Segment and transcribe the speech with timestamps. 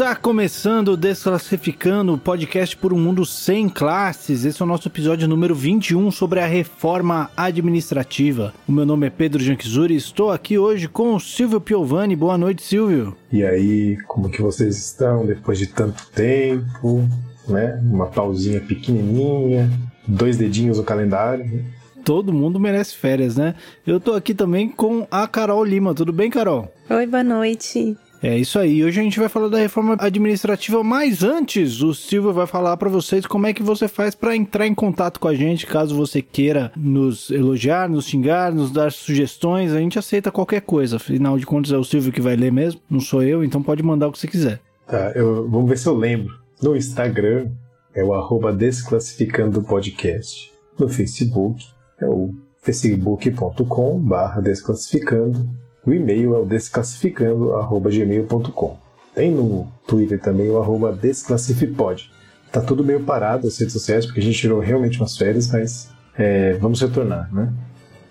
[0.00, 4.46] Está começando Desclassificando, o podcast por um mundo sem classes.
[4.46, 8.54] Esse é o nosso episódio número 21 sobre a reforma administrativa.
[8.66, 12.16] O meu nome é Pedro Janquizuri e estou aqui hoje com o Silvio Piovani.
[12.16, 13.14] Boa noite, Silvio.
[13.30, 17.06] E aí, como que vocês estão depois de tanto tempo,
[17.46, 17.78] né?
[17.84, 19.70] Uma pausinha pequenininha,
[20.08, 21.62] dois dedinhos no calendário, né?
[22.06, 23.54] Todo mundo merece férias, né?
[23.86, 25.94] Eu tô aqui também com a Carol Lima.
[25.94, 26.72] Tudo bem, Carol?
[26.88, 27.98] Oi, boa noite.
[28.22, 28.84] É isso aí.
[28.84, 32.90] Hoje a gente vai falar da reforma administrativa, mas antes o Silvio vai falar para
[32.90, 36.20] vocês como é que você faz para entrar em contato com a gente, caso você
[36.20, 39.72] queira nos elogiar, nos xingar, nos dar sugestões.
[39.72, 40.96] A gente aceita qualquer coisa.
[40.96, 43.82] Afinal de contas é o Silvio que vai ler mesmo, não sou eu, então pode
[43.82, 44.60] mandar o que você quiser.
[44.86, 46.34] Tá, eu, vamos ver se eu lembro.
[46.62, 47.48] No Instagram
[47.94, 50.52] é o arroba Desclassificando Podcast.
[50.78, 51.64] No Facebook
[51.98, 55.48] é o facebook.com barra Desclassificando
[55.84, 58.78] o e-mail é o desclassificando.gmail.com.
[59.14, 62.10] Tem no Twitter também o arroba desclassifipod.
[62.52, 65.90] Tá tudo meio parado as redes sociais, porque a gente tirou realmente umas férias, mas
[66.16, 67.52] é, vamos retornar, né?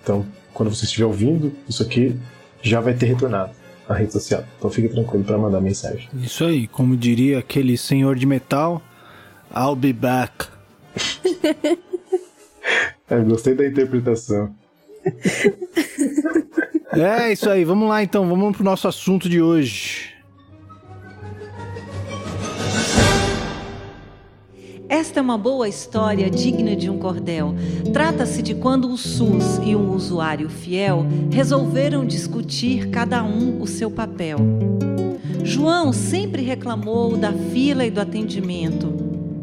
[0.02, 2.18] Então, quando você estiver ouvindo, isso aqui
[2.62, 3.52] já vai ter retornado
[3.88, 4.44] a rede social.
[4.58, 6.08] Então fique tranquilo para mandar mensagem.
[6.22, 8.82] Isso aí, como diria aquele senhor de metal,
[9.56, 10.48] I'll be back.
[13.10, 14.54] é, gostei da interpretação.
[16.92, 20.10] É isso aí, vamos lá então, vamos pro nosso assunto de hoje.
[24.90, 27.54] Esta é uma boa história digna de um cordel.
[27.94, 33.92] Trata-se de quando o SUS e um usuário fiel resolveram discutir cada um o seu
[33.92, 34.40] papel.
[35.44, 38.92] João sempre reclamou da fila e do atendimento.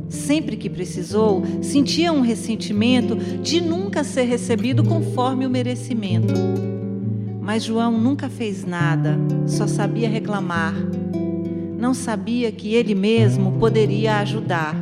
[0.08, 6.34] Sempre que precisou, sentia um ressentimento de nunca ser recebido conforme o merecimento.
[7.46, 10.74] Mas João nunca fez nada, só sabia reclamar.
[11.78, 14.74] Não sabia que ele mesmo poderia ajudar.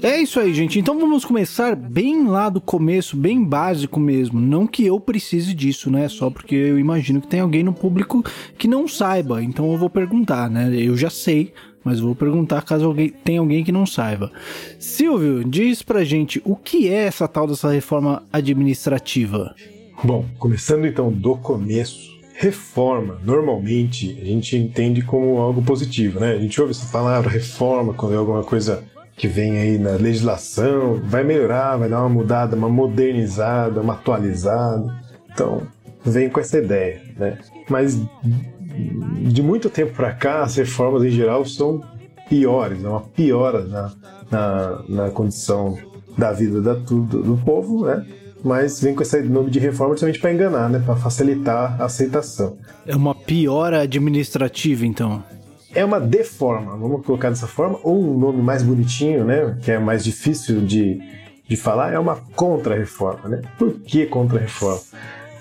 [0.00, 0.78] É isso aí, gente.
[0.78, 4.40] Então vamos começar bem lá do começo, bem básico mesmo.
[4.40, 6.06] Não que eu precise disso, né?
[6.08, 8.22] Só porque eu imagino que tem alguém no público
[8.56, 9.42] que não saiba.
[9.42, 10.72] Então eu vou perguntar, né?
[10.76, 11.52] Eu já sei,
[11.82, 14.30] mas vou perguntar caso alguém tenha alguém que não saiba.
[14.78, 19.56] Silvio, diz pra gente o que é essa tal dessa reforma administrativa?
[20.04, 26.32] Bom, começando então do começo, reforma, normalmente a gente entende como algo positivo, né?
[26.32, 28.84] A gente ouve essa palavra reforma quando é alguma coisa
[29.16, 34.94] que vem aí na legislação, vai melhorar, vai dar uma mudada, uma modernizada, uma atualizada.
[35.32, 35.62] Então,
[36.04, 37.38] vem com essa ideia, né?
[37.70, 37.98] Mas
[39.22, 41.82] de muito tempo para cá, as reformas em geral são
[42.28, 43.92] piores, é uma piora na,
[44.30, 45.78] na, na condição
[46.18, 48.04] da vida da, do, do povo, né?
[48.44, 50.82] Mas vem com esse nome de reforma justamente para enganar, né?
[50.84, 52.58] Para facilitar a aceitação.
[52.86, 55.24] É uma piora administrativa, então.
[55.74, 59.56] É uma deforma, vamos colocar dessa forma, ou um nome mais bonitinho, né?
[59.62, 61.00] Que é mais difícil de,
[61.48, 63.42] de falar, é uma contra-reforma, né?
[63.58, 64.82] Por que contra-reforma?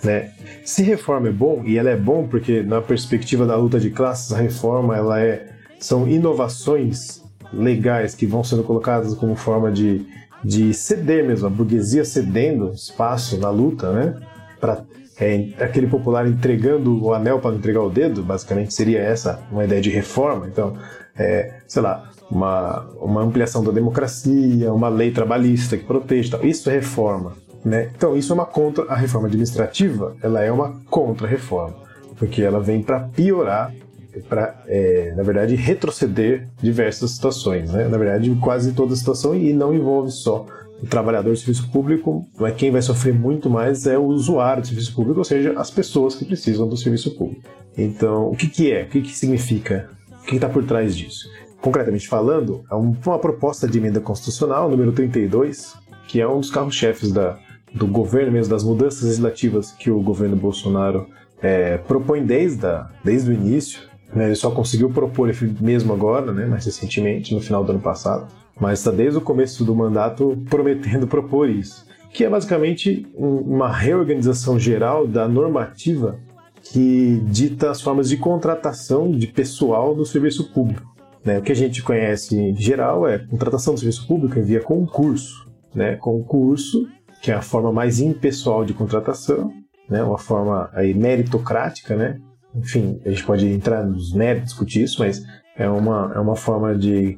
[0.04, 0.32] Né?
[0.66, 4.32] Se reforma é bom, e ela é bom porque na perspectiva da luta de classes,
[4.32, 5.50] a reforma ela é,
[5.80, 7.22] são inovações
[7.54, 10.06] legais que vão sendo colocadas como forma de
[10.44, 14.16] de ceder mesmo, a burguesia cedendo espaço na luta, né?
[14.60, 14.84] Para
[15.20, 19.82] é, aquele popular entregando o anel para entregar o dedo, basicamente seria essa uma ideia
[19.82, 20.48] de reforma.
[20.48, 20.76] Então,
[21.16, 26.44] é, sei lá, uma, uma ampliação da democracia, uma lei trabalhista que protege, tal.
[26.44, 27.34] isso é reforma.
[27.64, 27.90] Né?
[27.96, 31.76] Então, isso é uma contra a reforma administrativa, ela é uma contra-reforma,
[32.18, 33.74] porque ela vem para piorar
[34.22, 37.72] para, é, na verdade, retroceder diversas situações.
[37.72, 37.88] Né?
[37.88, 40.46] Na verdade, quase toda situação e não envolve só
[40.82, 44.68] o trabalhador do serviço público, mas quem vai sofrer muito mais é o usuário do
[44.68, 47.42] serviço público, ou seja, as pessoas que precisam do serviço público.
[47.78, 48.84] Então, o que, que é?
[48.84, 49.90] O que, que significa?
[50.22, 51.30] O que está por trás disso?
[51.62, 55.74] Concretamente falando, é uma proposta de emenda constitucional, número 32,
[56.08, 61.08] que é um dos carros-chefes do governo mesmo, das mudanças legislativas que o governo Bolsonaro
[61.42, 63.82] é, propõe desde, a, desde o início,
[64.16, 64.26] né?
[64.26, 66.46] Ele só conseguiu propor ele mesmo agora, né?
[66.46, 68.28] mais recentemente, no final do ano passado.
[68.60, 71.86] Mas está desde o começo do mandato prometendo propor isso.
[72.12, 76.20] Que é basicamente uma reorganização geral da normativa
[76.62, 80.94] que dita as formas de contratação de pessoal do serviço público.
[81.26, 81.40] Né?
[81.40, 85.50] O que a gente conhece em geral é contratação do serviço público via concurso.
[85.74, 85.96] Né?
[85.96, 86.88] Concurso,
[87.22, 89.52] que é a forma mais impessoal de contratação,
[89.90, 90.04] né?
[90.04, 92.20] uma forma aí meritocrática, né?
[92.56, 95.24] Enfim, a gente pode entrar nos méritos, discutir isso, mas
[95.58, 97.18] é uma, é uma forma de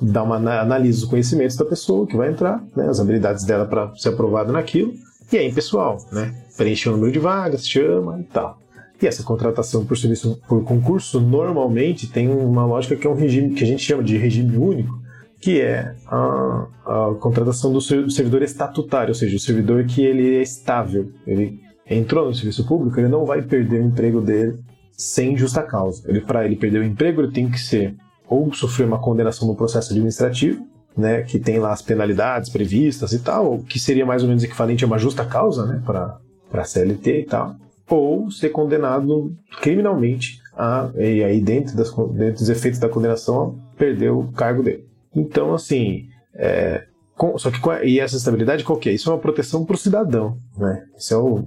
[0.00, 3.94] dar uma análise dos conhecimentos da pessoa que vai entrar, né, as habilidades dela para
[3.94, 4.92] ser aprovada naquilo,
[5.32, 6.34] e é impessoal, né?
[6.56, 8.58] Preencher o número de vagas, chama e tal.
[9.00, 13.54] E essa contratação por serviço por concurso normalmente tem uma lógica que é um regime
[13.54, 15.02] que a gente chama de regime único,
[15.40, 20.42] que é a, a contratação do servidor estatutário, ou seja, o servidor que ele é
[20.42, 24.58] estável, ele entrou no serviço público, ele não vai perder o emprego dele
[24.92, 26.08] sem justa causa.
[26.08, 27.96] Ele para ele perder o emprego, ele tem que ser
[28.28, 30.66] ou sofrer uma condenação no processo administrativo,
[30.96, 34.84] né, que tem lá as penalidades previstas e tal, que seria mais ou menos equivalente
[34.84, 36.18] a uma justa causa, né, para
[36.50, 37.56] para CLT e tal,
[37.90, 44.10] ou ser condenado criminalmente a, e aí dentro, das, dentro dos efeitos da condenação perder
[44.10, 44.86] o cargo dele.
[45.12, 46.84] Então assim, é,
[47.16, 48.92] com, só que e essa estabilidade qual que é?
[48.92, 50.84] Isso é uma proteção para o cidadão, né?
[50.96, 51.44] Isso é, o,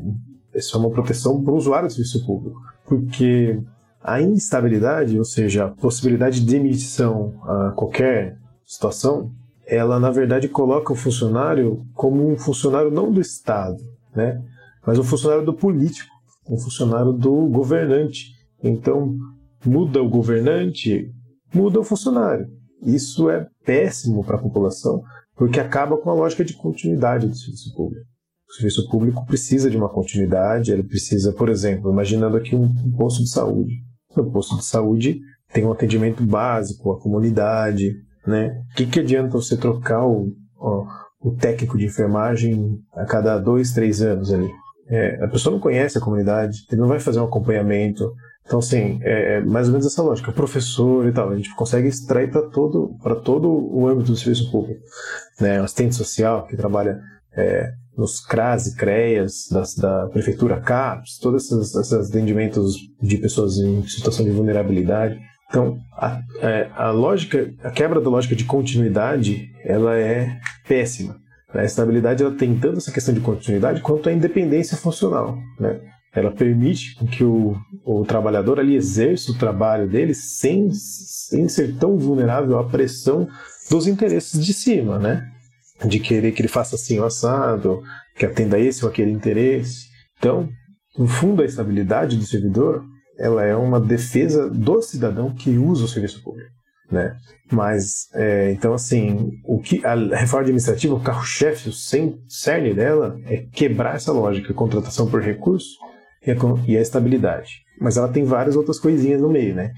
[0.55, 3.59] isso é uma proteção para o usuário do serviço público, porque
[4.01, 9.31] a instabilidade, ou seja, a possibilidade de demissão a qualquer situação,
[9.65, 13.77] ela na verdade coloca o funcionário como um funcionário não do Estado,
[14.15, 14.41] né?
[14.85, 16.09] mas um funcionário do político,
[16.49, 18.31] um funcionário do governante.
[18.63, 19.13] Então,
[19.65, 21.11] muda o governante,
[21.53, 22.47] muda o funcionário.
[22.81, 25.03] Isso é péssimo para a população,
[25.37, 28.05] porque acaba com a lógica de continuidade do serviço público.
[28.49, 33.21] O serviço público precisa de uma continuidade, ele precisa, por exemplo, imaginando aqui um posto
[33.21, 33.73] de saúde.
[34.15, 35.19] No posto de saúde
[35.53, 37.93] tem um atendimento básico à comunidade,
[38.25, 38.49] né?
[38.71, 40.87] O que, que adianta você trocar o, o,
[41.21, 44.49] o técnico de enfermagem a cada dois, três anos ali?
[44.89, 48.11] É, a pessoa não conhece a comunidade, ele não vai fazer um acompanhamento.
[48.47, 50.31] Então, assim, é, é mais ou menos essa lógica.
[50.31, 54.81] Professor e tal, a gente consegue extrair para todo, todo o âmbito do serviço público.
[55.39, 55.59] Né?
[55.59, 56.97] O assistente social, que trabalha
[57.35, 63.57] é, nos CRAS e CREAS das, da Prefeitura CAPS, todos esses, esses atendimentos de pessoas
[63.57, 65.19] em situação de vulnerabilidade.
[65.49, 71.17] Então, a, é, a lógica, a quebra da lógica de continuidade, ela é péssima.
[71.53, 75.37] A estabilidade ela tem tanto essa questão de continuidade quanto a independência funcional.
[75.59, 75.79] Né?
[76.17, 77.55] Ela permite que o,
[77.85, 83.27] o trabalhador ali exerça o trabalho dele sem, sem ser tão vulnerável à pressão
[83.69, 85.29] dos interesses de cima, né?
[85.85, 87.83] De querer que ele faça assim o assado,
[88.15, 89.85] que atenda esse ou aquele interesse.
[90.17, 90.49] Então,
[90.97, 92.83] no fundo, a estabilidade do servidor
[93.19, 96.57] ela é uma defesa do cidadão que usa o serviço público
[96.91, 97.15] né?
[97.51, 103.45] Mas, é, então, assim, o que a reforma administrativa, o carro-chefe, o cerne dela é
[103.51, 105.77] quebrar essa lógica, contratação por recurso
[106.25, 107.61] e a, estabilidade.
[107.79, 109.71] Mas ela tem várias outras coisinhas no meio, né?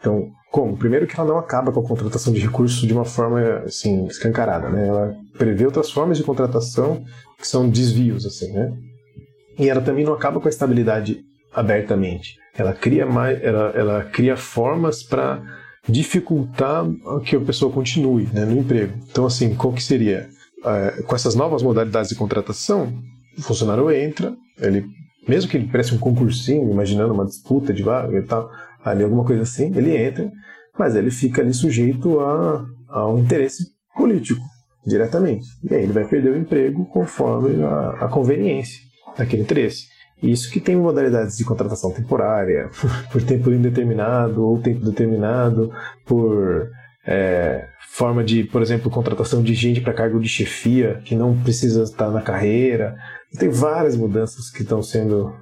[0.00, 0.76] Então, como?
[0.76, 4.68] Primeiro que ela não acaba com a contratação de recursos de uma forma, assim, escancarada,
[4.68, 4.88] né?
[4.88, 7.04] Ela prevê outras formas de contratação
[7.38, 8.72] que são desvios, assim, né?
[9.58, 11.20] E ela também não acaba com a estabilidade
[11.54, 12.36] abertamente.
[12.56, 15.42] Ela cria mais, ela, ela cria formas para
[15.88, 16.84] dificultar
[17.24, 18.92] que a pessoa continue né, no emprego.
[19.10, 20.28] Então, assim, qual que seria?
[20.64, 22.92] É, com essas novas modalidades de contratação,
[23.38, 24.84] o funcionário entra, ele,
[25.26, 28.50] mesmo que ele preste um concursinho, imaginando uma disputa de vaga e tal,
[28.84, 30.30] ali alguma coisa assim, ele entra,
[30.78, 33.64] mas ele fica ali sujeito a, a um interesse
[33.96, 34.42] político,
[34.86, 35.46] diretamente.
[35.68, 38.80] E aí ele vai perder o emprego conforme a, a conveniência
[39.16, 39.86] daquele interesse.
[40.22, 42.70] Isso que tem modalidades de contratação temporária,
[43.10, 45.72] por tempo indeterminado ou tempo determinado,
[46.06, 46.68] por
[47.06, 51.82] é, forma de, por exemplo, contratação de gente para cargo de chefia que não precisa
[51.82, 52.96] estar na carreira.
[53.38, 55.34] Tem várias mudanças que estão sendo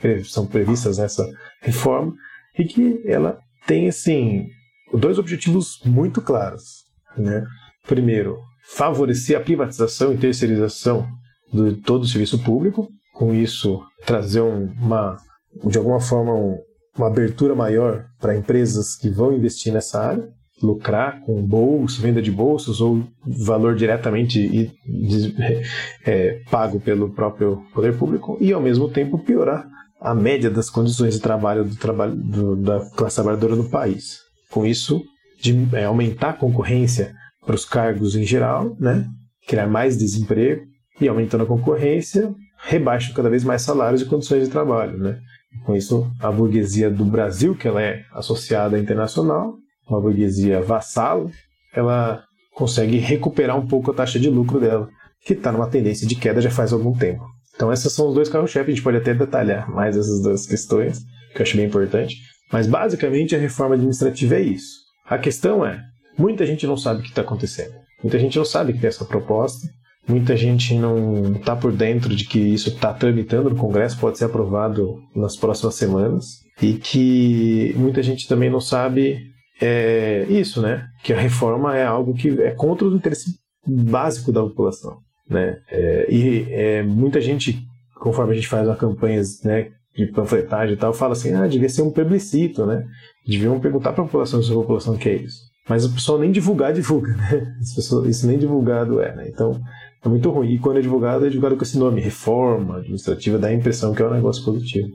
[0.00, 1.28] que são previstas nessa
[1.60, 2.14] reforma
[2.58, 4.46] e que ela tem assim
[4.92, 6.84] dois objetivos muito claros,
[7.16, 7.44] né?
[7.86, 11.06] Primeiro, favorecer a privatização e terceirização
[11.52, 15.16] de todo o serviço público, com isso trazer uma,
[15.64, 16.58] de alguma forma, um,
[16.96, 20.28] uma abertura maior para empresas que vão investir nessa área,
[20.64, 24.72] lucrar com bolsa, venda de bolsas ou valor diretamente
[26.04, 29.66] é, pago pelo próprio poder público e ao mesmo tempo piorar
[30.00, 31.76] a média das condições de trabalho do
[32.14, 34.18] do, da classe trabalhadora no país.
[34.50, 35.02] Com isso,
[35.40, 39.06] de, é, aumentar a concorrência para os cargos em geral, né?
[39.46, 40.62] criar mais desemprego
[41.00, 45.18] e aumentando a concorrência, rebaixam cada vez mais salários e condições de trabalho, né?
[45.64, 49.54] Com isso, a burguesia do Brasil, que ela é associada à internacional,
[49.88, 51.30] uma burguesia vassala,
[51.74, 52.24] ela
[52.54, 54.88] consegue recuperar um pouco a taxa de lucro dela,
[55.24, 57.24] que está numa tendência de queda já faz algum tempo.
[57.54, 61.00] Então, esses são os dois carros-chefe, a gente pode até detalhar mais essas duas questões,
[61.32, 62.16] que eu acho bem importante.
[62.52, 64.84] Mas, basicamente, a reforma administrativa é isso.
[65.06, 65.80] A questão é,
[66.18, 67.74] muita gente não sabe o que está acontecendo.
[68.02, 69.66] Muita gente não sabe que tem essa proposta,
[70.06, 74.26] Muita gente não está por dentro de que isso está tramitando no Congresso, pode ser
[74.26, 76.26] aprovado nas próximas semanas.
[76.60, 79.18] E que muita gente também não sabe
[79.60, 80.86] é, isso, né?
[81.02, 84.98] Que a reforma é algo que é contra o interesse básico da população.
[85.28, 85.58] Né?
[85.70, 87.62] É, e é, muita gente,
[87.96, 91.68] conforme a gente faz as campanhas né, de panfletagem e tal, fala assim, ah, devia
[91.68, 92.84] ser um plebiscito, né?
[93.26, 95.38] Deviam perguntar para a população se a população quer isso.
[95.68, 97.54] Mas o pessoal nem divulgar, divulga, né?
[97.74, 99.28] Pessoas, isso nem divulgado é, né?
[99.28, 99.58] Então,
[100.04, 100.52] é muito ruim.
[100.52, 104.02] E quando é divulgado, é divulgado com esse nome, reforma administrativa, dá a impressão que
[104.02, 104.88] é um negócio positivo.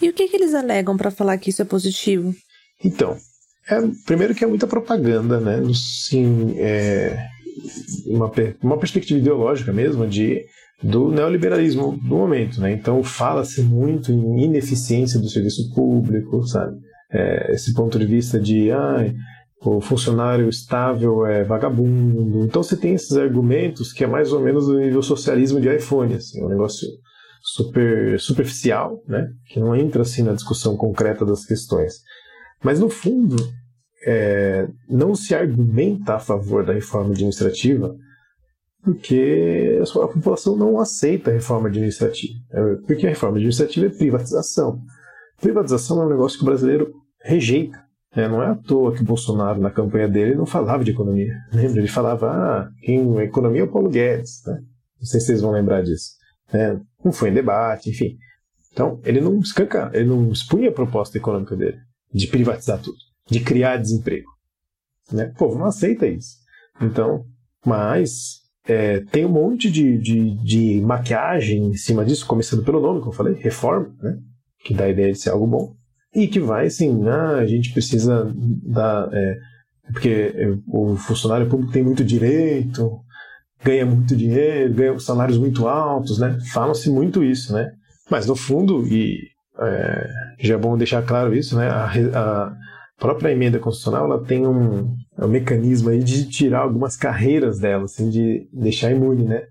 [0.00, 2.34] E o que, que eles alegam para falar que isso é positivo?
[2.82, 3.16] Então,
[3.68, 5.60] é, primeiro que é muita propaganda, né?
[5.74, 7.28] Sim, é,
[8.06, 8.30] uma,
[8.62, 10.44] uma perspectiva ideológica mesmo de
[10.82, 12.72] do neoliberalismo do momento, né?
[12.72, 16.76] Então fala-se muito em ineficiência do serviço público, sabe?
[17.10, 19.06] É, esse ponto de vista de ah,
[19.62, 22.44] o funcionário estável é vagabundo.
[22.44, 26.14] Então você tem esses argumentos que é mais ou menos o nível socialismo de iPhone,
[26.14, 26.86] assim, um negócio
[27.42, 29.28] super superficial, né?
[29.48, 31.94] Que não entra assim na discussão concreta das questões.
[32.64, 33.36] Mas no fundo
[34.06, 37.94] é, não se argumenta a favor da reforma administrativa
[38.82, 42.34] porque a população não aceita a reforma administrativa.
[42.50, 44.80] É, porque a reforma administrativa é privatização.
[45.40, 46.92] Privatização é um negócio que o brasileiro
[47.22, 47.82] rejeita.
[48.14, 48.28] Né?
[48.28, 51.34] Não é à toa que Bolsonaro, na campanha dele, não falava de economia.
[51.52, 51.80] Lembra?
[51.80, 54.42] Ele falava, ah, quem economia é o Paulo Guedes.
[54.46, 54.60] Né?
[55.00, 56.10] Não sei se vocês vão lembrar disso.
[56.52, 56.78] Né?
[57.02, 58.18] Não foi em debate, enfim.
[58.70, 61.78] Então, ele não escanca, ele não expunha a proposta econômica dele
[62.14, 62.96] de privatizar tudo,
[63.28, 64.30] de criar desemprego.
[65.10, 65.32] Né?
[65.34, 66.36] O povo não aceita isso.
[66.80, 67.24] Então,
[67.66, 73.00] mas é, tem um monte de, de, de, maquiagem em cima disso, começando pelo nome,
[73.00, 74.18] como eu falei, reforma, né?
[74.64, 75.74] que dá a ideia de ser algo bom,
[76.14, 79.08] e que vai assim, ah, a gente precisa dar.
[79.12, 79.36] É,
[79.92, 80.32] porque
[80.66, 83.00] o funcionário público tem muito direito,
[83.62, 86.38] ganha muito dinheiro, ganha salários muito altos, né?
[86.52, 87.70] Fala-se muito isso, né?
[88.10, 89.18] Mas no fundo, e
[89.60, 90.06] é,
[90.38, 91.68] já é bom deixar claro isso, né?
[91.68, 92.56] A, a
[92.98, 97.84] própria emenda constitucional ela tem um, é um mecanismo aí de tirar algumas carreiras dela,
[97.84, 99.42] assim, de deixar imune, né?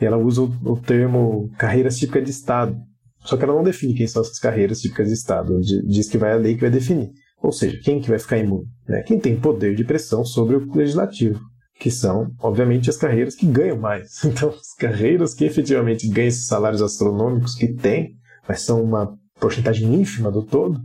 [0.00, 2.76] E ela usa o, o termo carreiras típicas de Estado.
[3.20, 5.60] Só que ela não define quem são essas carreiras típicas de Estado.
[5.60, 7.10] Diz que vai a lei que vai definir.
[7.42, 8.66] Ou seja, quem que vai ficar imune?
[8.88, 9.02] Né?
[9.02, 11.40] Quem tem poder de pressão sobre o legislativo.
[11.78, 14.22] Que são, obviamente, as carreiras que ganham mais.
[14.24, 18.14] Então, as carreiras que efetivamente ganham esses salários astronômicos que têm,
[18.48, 20.80] mas são uma porcentagem ínfima do todo,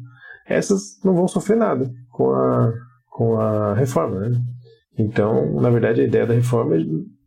[0.45, 2.73] essas não vão sofrer nada com a,
[3.09, 4.19] com a reforma.
[4.19, 4.41] Né?
[4.97, 6.75] Então, na verdade, a ideia da reforma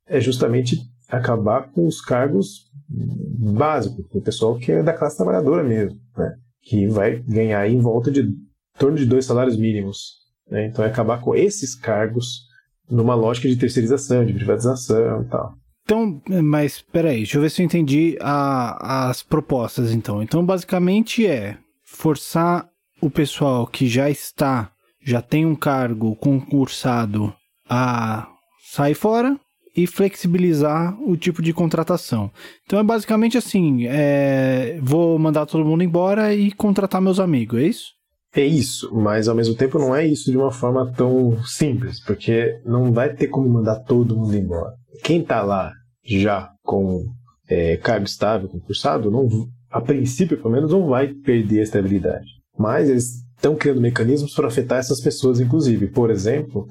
[0.07, 0.77] é justamente
[1.09, 6.35] acabar com os cargos básicos, o pessoal que é da classe trabalhadora mesmo, né?
[6.63, 10.15] que vai ganhar em volta de em torno de dois salários mínimos.
[10.49, 10.67] Né?
[10.67, 12.47] Então, é acabar com esses cargos
[12.91, 15.55] numa lógica de terceirização, de privatização e tal.
[15.93, 20.23] Então, mas peraí, deixa eu ver se eu entendi a, as propostas então.
[20.23, 22.67] Então, basicamente é forçar
[22.99, 24.71] o pessoal que já está
[25.05, 27.35] já tem um cargo concursado
[27.69, 28.27] a
[28.71, 29.39] sair fora
[29.77, 32.31] e flexibilizar o tipo de contratação.
[32.65, 37.67] Então é basicamente assim: é, vou mandar todo mundo embora e contratar meus amigos, é
[37.67, 37.87] isso?
[38.35, 42.59] É isso, mas ao mesmo tempo não é isso de uma forma tão simples, porque
[42.65, 44.73] não vai ter como mandar todo mundo embora.
[45.03, 45.73] Quem está lá
[46.05, 47.05] já com
[47.49, 49.29] é, cargo estável, concursado, não,
[49.71, 52.27] a princípio pelo menos não vai perder a estabilidade.
[52.59, 55.89] Mas eles estão criando mecanismos para afetar essas pessoas, inclusive.
[55.89, 56.67] Por exemplo,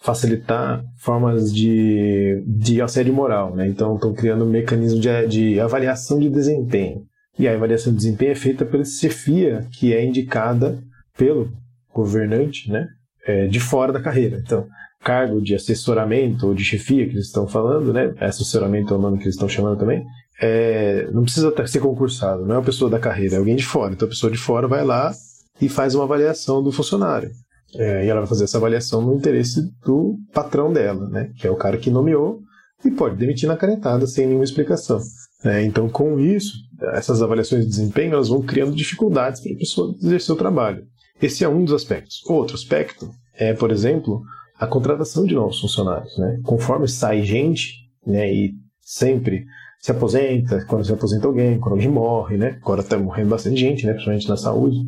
[0.00, 3.54] facilitar formas de, de assédio moral.
[3.54, 3.68] Né?
[3.68, 7.02] Então, estão criando um mecanismo de, de avaliação de desempenho.
[7.38, 10.78] E a avaliação de desempenho é feita pela chefia, que é indicada
[11.18, 11.50] pelo
[11.92, 12.86] governante né?
[13.26, 14.40] É, de fora da carreira.
[14.44, 14.66] Então,
[15.04, 18.14] cargo de assessoramento ou de chefia que eles estão falando, né?
[18.18, 20.04] assessoramento é o nome que eles estão chamando também,
[20.40, 23.92] é, não precisa ser concursado, não é uma pessoa da carreira, é alguém de fora.
[23.92, 25.12] Então a pessoa de fora vai lá
[25.60, 27.30] e faz uma avaliação do funcionário.
[27.76, 31.30] É, e ela vai fazer essa avaliação no interesse do patrão dela, né?
[31.36, 32.40] Que é o cara que nomeou
[32.84, 35.00] e pode demitir na canetada sem nenhuma explicação.
[35.44, 36.54] É, então, com isso,
[36.92, 40.86] essas avaliações de desempenho elas vão criando dificuldades para a pessoa exercer o trabalho.
[41.20, 42.22] Esse é um dos aspectos.
[42.26, 44.22] Outro aspecto é, por exemplo,
[44.58, 46.16] a contratação de novos funcionários.
[46.18, 46.40] Né?
[46.44, 47.72] Conforme sai gente,
[48.06, 49.44] né, e sempre
[49.80, 52.58] se aposenta, quando se aposenta alguém, quando alguém morre, né?
[52.62, 53.92] Agora está morrendo bastante gente, né?
[53.92, 54.78] Principalmente na saúde.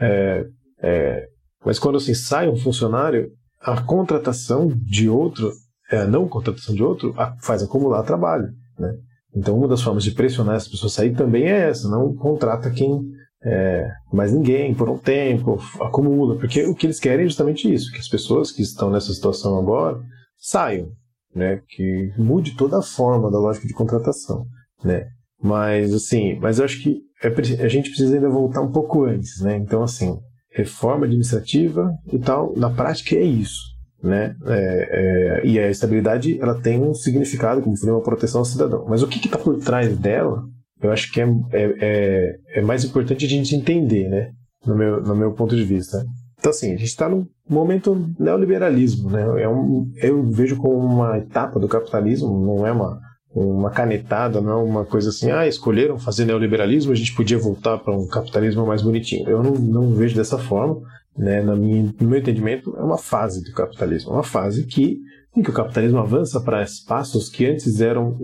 [0.00, 0.46] É,
[0.82, 1.28] é,
[1.64, 3.30] mas quando assim, sai um funcionário,
[3.60, 5.52] a contratação de outro,
[5.90, 8.48] é, a não contratação de outro, faz acumular trabalho.
[8.78, 8.94] Né?
[9.34, 12.70] Então, uma das formas de pressionar essa pessoa a sair também é essa: não contrata
[12.70, 13.02] quem
[13.46, 17.92] é, mais ninguém por um tempo, acumula, porque o que eles querem é justamente isso:
[17.92, 20.00] que as pessoas que estão nessa situação agora
[20.36, 20.88] saiam,
[21.34, 21.60] né?
[21.68, 24.44] que mude toda a forma da lógica de contratação.
[24.84, 25.06] Né?
[25.40, 27.28] Mas, assim, mas eu acho que é,
[27.62, 29.56] a gente precisa ainda voltar um pouco antes, né?
[29.56, 30.18] Então, assim,
[30.50, 33.62] reforma administrativa e tal, na prática é isso,
[34.02, 34.34] né?
[34.46, 38.86] É, é, e a estabilidade, ela tem um significado, como uma proteção ao cidadão.
[38.88, 40.42] Mas o que está por trás dela,
[40.80, 44.30] eu acho que é, é, é, é mais importante a gente entender, né?
[44.64, 46.04] No meu, no meu ponto de vista.
[46.38, 49.42] Então, assim, a gente está num momento neoliberalismo, né?
[49.42, 53.00] É um, eu vejo como uma etapa do capitalismo, não é uma,
[53.34, 57.78] uma canetada, não é uma coisa assim, ah, escolheram fazer neoliberalismo, a gente podia voltar
[57.78, 59.28] para um capitalismo mais bonitinho.
[59.28, 60.80] Eu não, não vejo dessa forma,
[61.16, 61.40] né?
[61.40, 64.98] Na minha, no meu entendimento, é uma fase do capitalismo, uma fase que,
[65.34, 68.18] em que o capitalismo avança para espaços que antes eram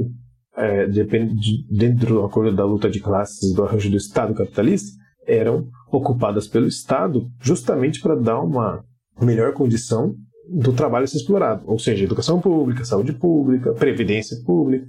[0.56, 4.90] é, depende de, dentro do acordo da luta de classes do arranjo do Estado capitalista,
[5.26, 8.84] eram ocupadas pelo Estado justamente para dar uma
[9.20, 10.14] melhor condição
[10.48, 14.86] do trabalho ser explorado, ou seja, educação pública, saúde pública, previdência pública,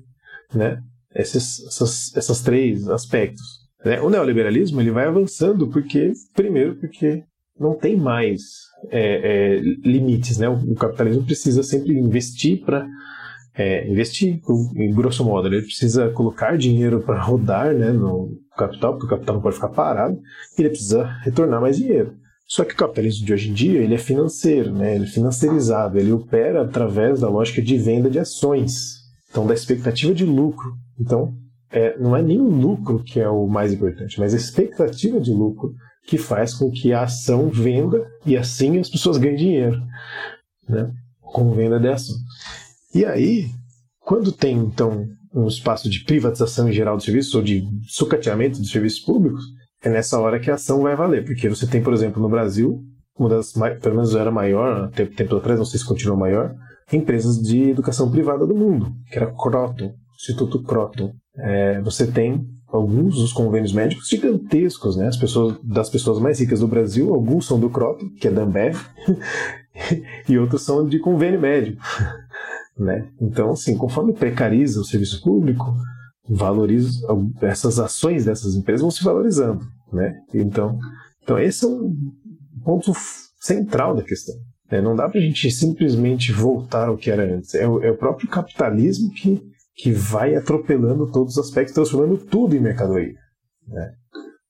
[0.53, 0.82] né?
[1.15, 3.43] Esses, essas, essas três aspectos.
[3.86, 4.01] Né?
[4.01, 7.24] O neoliberalismo ele vai avançando porque, primeiro, porque
[7.60, 8.41] não tem mais
[8.89, 10.50] é, é, limites, né?
[10.50, 12.88] O, o capitalismo precisa sempre investir para
[13.56, 14.42] é, investir,
[14.76, 15.48] em grosso modo.
[15.48, 19.70] Ele precisa colocar dinheiro para rodar né, no capital, porque o capital não pode ficar
[19.70, 20.20] parado,
[20.58, 22.16] e ele precisa retornar mais dinheiro.
[22.48, 24.96] Só que o capitalismo de hoje em dia ele é financeiro, né?
[24.96, 28.98] ele é financiarizado, ele opera através da lógica de venda de ações,
[29.30, 30.74] então da expectativa de lucro.
[31.00, 31.34] Então,
[31.72, 35.32] é, não é nem o lucro que é o mais importante, mas a expectativa de
[35.32, 35.74] lucro
[36.06, 39.82] que faz com que a ação venda e assim as pessoas ganhem dinheiro
[40.68, 40.92] né?
[41.22, 42.16] com venda de ação.
[42.94, 43.50] E aí,
[44.00, 48.70] quando tem então um espaço de privatização em geral dos serviços ou de sucateamento dos
[48.70, 49.44] serviços públicos,
[49.84, 51.26] é nessa hora que a ação vai valer.
[51.26, 52.84] Porque você tem, por exemplo, no Brasil,
[53.18, 56.54] uma das, pelo menos era maior, tempo, tempo atrás, não sei se continua maior,
[56.92, 61.14] empresas de educação privada do mundo, que era Croton, Instituto Croton.
[61.36, 65.08] É, você tem alguns dos convênios médicos gigantescos, né?
[65.08, 68.44] As pessoas, das pessoas mais ricas do Brasil, alguns são do Croton, que é da
[68.44, 68.78] Ambev,
[70.28, 71.82] e outros são de convênio médico.
[72.77, 73.08] Né?
[73.22, 75.76] Então, assim, conforme precariza o serviço público,
[76.28, 77.06] valoriza
[77.41, 80.15] essas ações dessas empresas vão se valorizando, né?
[80.34, 80.80] Então,
[81.21, 81.93] então esse é um
[82.63, 82.93] ponto
[83.39, 84.36] central da questão.
[84.71, 84.82] Né?
[84.82, 87.54] Não dá para a gente simplesmente voltar ao que era antes.
[87.54, 89.41] É o, é o, próprio capitalismo que,
[89.76, 93.15] que vai atropelando todos os aspectos, transformando tudo em mercadoria.
[93.67, 93.93] Né?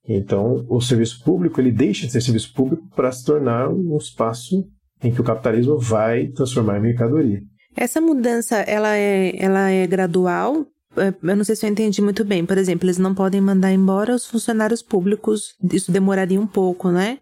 [0.07, 4.65] Então, o serviço público ele deixa de ser serviço público para se tornar um espaço
[5.01, 7.41] em que o capitalismo vai transformar em mercadoria.
[7.75, 10.65] Essa mudança, ela é, ela é gradual?
[10.95, 12.45] É, eu não sei se eu entendi muito bem.
[12.45, 15.55] Por exemplo, eles não podem mandar embora os funcionários públicos.
[15.71, 17.19] Isso demoraria um pouco, né?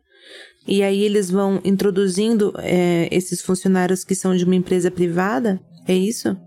[0.68, 5.60] E aí eles vão introduzindo é, esses funcionários que são de uma empresa privada?
[5.88, 6.38] É isso?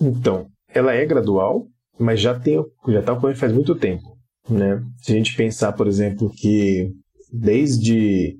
[0.00, 1.66] Então, ela é gradual,
[1.98, 4.16] mas já tem já está ocorrendo faz muito tempo,
[4.48, 4.82] né?
[5.02, 6.90] Se a gente pensar, por exemplo, que
[7.32, 8.36] desde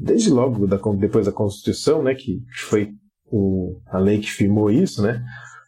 [0.00, 2.90] desde logo da, depois da Constituição, né, que foi
[3.30, 5.22] o, a lei que firmou isso, né,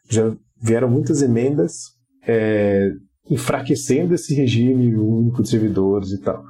[0.09, 1.94] já vieram muitas emendas
[2.27, 2.90] é,
[3.31, 6.44] enfraquecendo esse regime único de servidores e tal.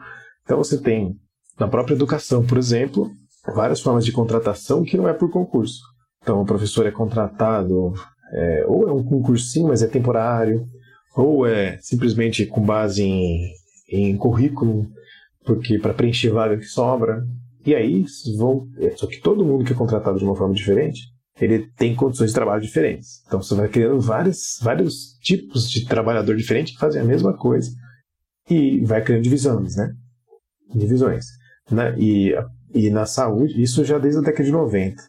[0.44, 1.16] Então você tem,
[1.58, 3.10] na própria educação, por exemplo,
[3.54, 5.80] várias formas de contratação que não é por concurso.
[6.22, 7.92] Então o professor é contratado,
[8.32, 10.64] é, ou é um concursinho, mas é temporário,
[11.16, 13.52] ou é simplesmente com base em,
[13.90, 14.86] em currículo,
[15.44, 17.24] porque para preencher vaga que sobra.
[17.68, 18.02] E aí
[18.38, 18.66] vão.
[18.78, 21.02] É, só que todo mundo que é contratado de uma forma diferente,
[21.38, 23.22] ele tem condições de trabalho diferentes.
[23.26, 27.70] Então você vai criando vários, vários tipos de trabalhador diferente que fazem a mesma coisa
[28.48, 29.92] e vai criando divisões, né?
[30.74, 31.26] Divisões.
[31.70, 31.94] Né?
[31.98, 32.32] E,
[32.74, 35.02] e na saúde, isso já desde a década de 90.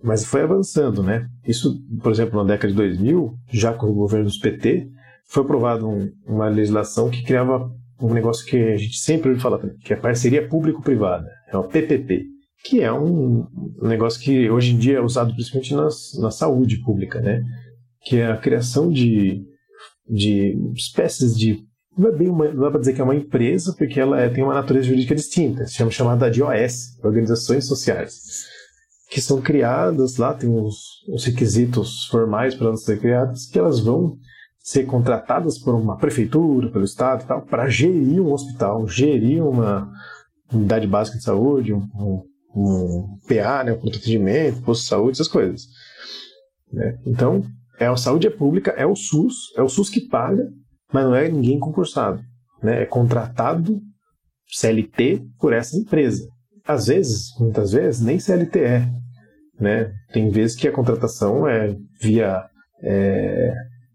[0.00, 1.26] Mas foi avançando, né?
[1.44, 4.88] Isso, por exemplo, na década de 2000, já com o governo dos PT,
[5.26, 7.68] foi aprovada um, uma legislação que criava
[8.00, 12.24] um negócio que a gente sempre falar, que é parceria público-privada, é o PPP,
[12.64, 13.46] que é um
[13.82, 17.42] negócio que hoje em dia é usado principalmente nas, na saúde pública, né?
[18.02, 19.44] Que é a criação de,
[20.08, 21.64] de espécies de
[21.96, 24.28] não é bem uma, não dá para dizer que é uma empresa, porque ela é,
[24.28, 28.44] tem uma natureza jurídica distinta, se chama chamada de OS, Organizações Sociais,
[29.10, 30.76] que são criadas lá, tem uns,
[31.08, 34.18] uns requisitos formais para elas serem criadas, que elas vão
[34.58, 39.90] ser contratadas por uma prefeitura, pelo Estado e tal, para gerir um hospital, gerir uma
[40.52, 42.22] unidade básica de saúde, um, um,
[42.54, 45.62] um PA, né, um pronto atendimento, posto de saúde, essas coisas.
[46.72, 46.98] Né?
[47.06, 47.44] Então,
[47.78, 50.48] é a saúde é pública, é o SUS, é o SUS que paga,
[50.92, 52.22] mas não é ninguém concursado.
[52.62, 52.82] Né?
[52.82, 53.80] É contratado
[54.48, 56.26] CLT por essa empresa.
[56.66, 58.88] Às vezes, muitas vezes, nem CLT é.
[59.60, 59.92] Né?
[60.12, 62.44] Tem vezes que a contratação é via
[62.82, 63.54] é,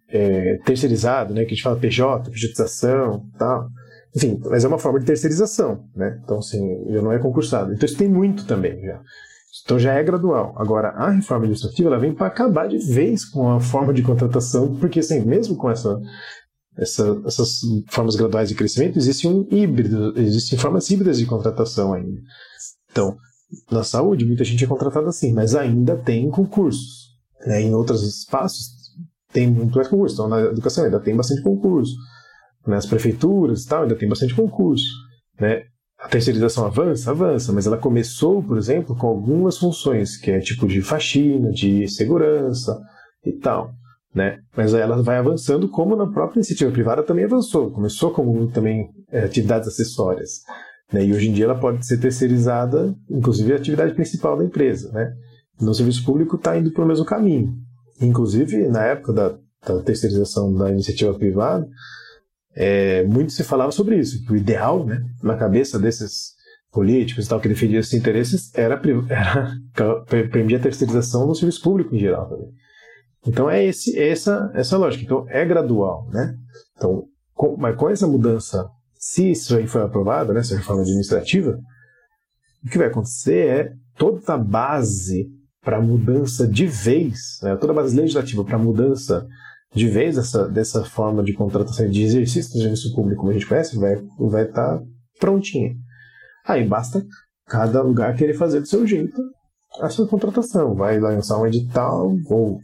[0.10, 3.68] é, terceirizado, né, que a gente fala PJ, pejotização tal.
[4.16, 6.20] Enfim, mas é uma forma de terceirização, né?
[6.24, 7.74] Então, assim, já não é concursado.
[7.74, 9.02] Então, isso tem muito também, já.
[9.64, 10.54] Então, já é gradual.
[10.58, 14.76] Agora, a reforma administrativa, ela vem para acabar de vez com a forma de contratação,
[14.76, 15.98] porque, assim, mesmo com essa
[16.78, 22.22] essa, essas formas graduais de crescimento, existe um híbrido, existem formas híbridas de contratação ainda.
[22.90, 23.18] Então,
[23.70, 27.12] na saúde, muita gente é contratada assim, mas ainda tem concursos.
[27.46, 27.62] Né?
[27.64, 28.70] Em outros espaços,
[29.32, 30.16] tem muito mais concurso.
[30.16, 31.94] Então, na educação ainda tem bastante concurso.
[32.66, 34.86] Nas prefeituras e tal, ainda tem bastante concurso.
[35.40, 35.64] Né?
[36.00, 37.12] A terceirização avança?
[37.12, 41.88] Avança, mas ela começou, por exemplo, com algumas funções, que é tipo de faxina, de
[41.88, 42.80] segurança
[43.26, 43.72] e tal.
[44.14, 44.40] Né?
[44.56, 47.72] Mas ela vai avançando como na própria iniciativa privada também avançou.
[47.72, 50.42] Começou como também é, atividades acessórias.
[50.92, 51.06] Né?
[51.06, 54.92] E hoje em dia ela pode ser terceirizada, inclusive a atividade principal da empresa.
[54.92, 55.14] Né?
[55.60, 57.54] No serviço público está indo pelo mesmo caminho.
[58.02, 61.68] Inclusive, na época da, da terceirização da iniciativa privada,
[62.56, 66.34] é, muito se falava sobre isso, que o ideal, né, na cabeça desses
[66.72, 69.58] políticos e tal, que defendiam esses interesses, era, era
[70.30, 72.50] permitir a terceirização no serviço público em geral também.
[73.26, 75.04] Então é esse, essa, essa lógica.
[75.04, 76.36] Então é gradual, né?
[76.76, 81.60] Então, com, mas com essa mudança, se isso aí for aprovado, né, essa reforma administrativa,
[82.64, 85.30] o que vai acontecer é toda a base
[85.64, 89.28] para mudança de vez, né, toda a base legislativa para mudança
[89.74, 93.48] de vez dessa, dessa forma de contratação de exercício do serviço público, como a gente
[93.48, 94.82] conhece, vai estar vai tá
[95.20, 95.74] prontinha.
[96.46, 97.06] Aí basta
[97.48, 99.22] cada lugar querer fazer do seu jeito
[99.80, 100.76] a sua contratação.
[100.76, 102.60] Vai lançar um edital ou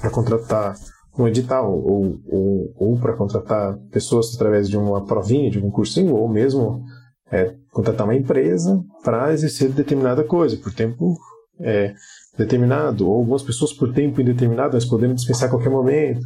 [0.00, 0.76] para contratar
[1.18, 6.14] um edital ou, ou, ou para contratar pessoas através de uma provinha, de um cursinho,
[6.14, 6.84] ou mesmo
[7.30, 11.16] é, contratar uma empresa para exercer determinada coisa por tempo
[11.60, 11.94] é,
[12.36, 16.20] determinado, ou algumas pessoas por tempo indeterminado, mas podendo dispensar a qualquer momento.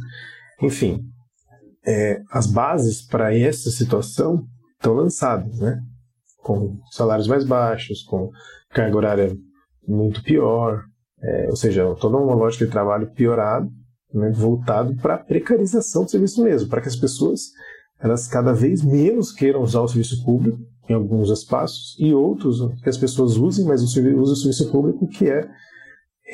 [0.61, 1.01] Enfim,
[1.85, 4.45] é, as bases para essa situação
[4.77, 5.81] estão lançadas, né?
[6.41, 8.29] com salários mais baixos, com
[8.71, 9.37] carga horária
[9.87, 10.83] muito pior,
[11.21, 13.69] é, ou seja, toda uma lógica de trabalho piorado,
[14.13, 17.41] né, voltado para a precarização do serviço mesmo, para que as pessoas
[17.99, 20.57] elas cada vez menos queiram usar o serviço público
[20.89, 25.29] em alguns espaços e outros que as pessoas usem, mas usem o serviço público que
[25.29, 25.47] é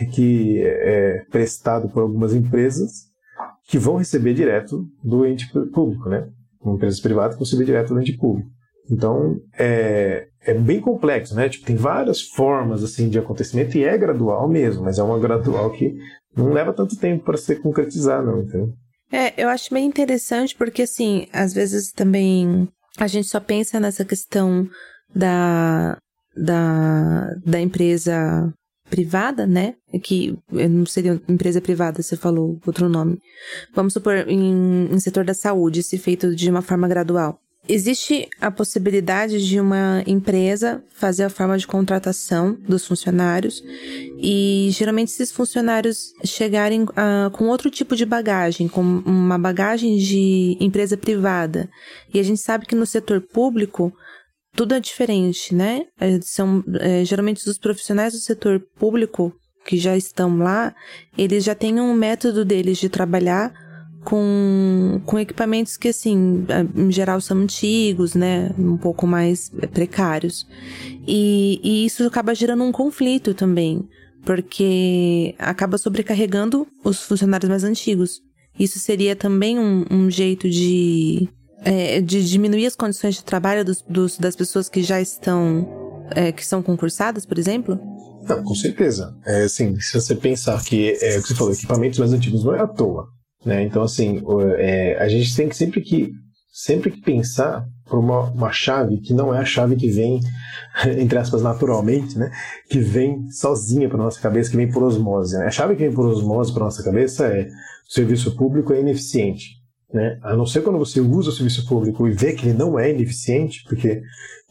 [0.06, 3.08] que é prestado por algumas empresas
[3.68, 6.30] que vão receber direto do ente público, né?
[6.66, 8.50] Empresas privadas que vão receber direto do ente público.
[8.90, 11.50] Então, é, é bem complexo, né?
[11.50, 15.72] Tipo, tem várias formas assim de acontecimento e é gradual mesmo, mas é uma gradual
[15.72, 15.96] que
[16.36, 18.74] não leva tanto tempo para se concretizar, não, entendeu?
[19.12, 24.04] É, eu acho bem interessante porque, assim, às vezes também a gente só pensa nessa
[24.04, 24.68] questão
[25.14, 25.98] da,
[26.36, 28.54] da, da empresa
[28.90, 29.76] privada, né?
[30.04, 33.20] Que não seria empresa privada, você falou outro nome.
[33.74, 37.40] Vamos supor, em, em setor da saúde, se feito de uma forma gradual.
[37.70, 43.62] Existe a possibilidade de uma empresa fazer a forma de contratação dos funcionários
[44.18, 50.56] e geralmente esses funcionários chegarem uh, com outro tipo de bagagem, com uma bagagem de
[50.62, 51.70] empresa privada.
[52.14, 53.94] E a gente sabe que no setor público
[54.58, 55.86] tudo é diferente, né?
[56.00, 59.32] É, são é, geralmente os profissionais do setor público
[59.64, 60.74] que já estão lá,
[61.16, 63.54] eles já têm um método deles de trabalhar
[64.04, 66.44] com, com equipamentos que, assim,
[66.76, 68.50] em geral são antigos, né?
[68.58, 70.48] Um pouco mais precários.
[71.06, 73.88] E, e isso acaba gerando um conflito também,
[74.26, 78.22] porque acaba sobrecarregando os funcionários mais antigos.
[78.60, 81.30] Isso seria também um, um jeito de,
[81.64, 86.32] é, de diminuir as condições de trabalho dos, dos das pessoas que já estão, é,
[86.32, 87.80] que são concursadas, por exemplo?
[88.28, 89.16] Não, com certeza.
[89.26, 92.62] É, assim, se você pensar que, é que você falou, equipamentos mais antigos não é
[92.62, 93.08] à toa.
[93.46, 93.64] Né?
[93.64, 94.22] Então, assim,
[94.58, 96.12] é, a gente tem que sempre que,
[96.52, 100.20] sempre que pensar por uma, uma chave que não é a chave que vem,
[101.00, 102.30] entre aspas, naturalmente, né?
[102.70, 105.38] que vem sozinha para nossa cabeça, que vem por osmose.
[105.38, 105.46] Né?
[105.46, 109.57] A chave que vem por osmose para nossa cabeça é o serviço público é ineficiente.
[109.94, 110.20] Né?
[110.22, 112.92] A não ser quando você usa o serviço público e vê que ele não é
[112.92, 114.02] ineficiente, porque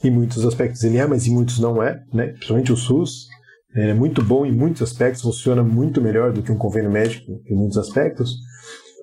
[0.03, 2.29] em muitos aspectos ele é, mas em muitos não é, né?
[2.29, 3.27] principalmente o SUS,
[3.75, 7.40] ele é muito bom em muitos aspectos, funciona muito melhor do que um convênio médico
[7.46, 8.35] em muitos aspectos.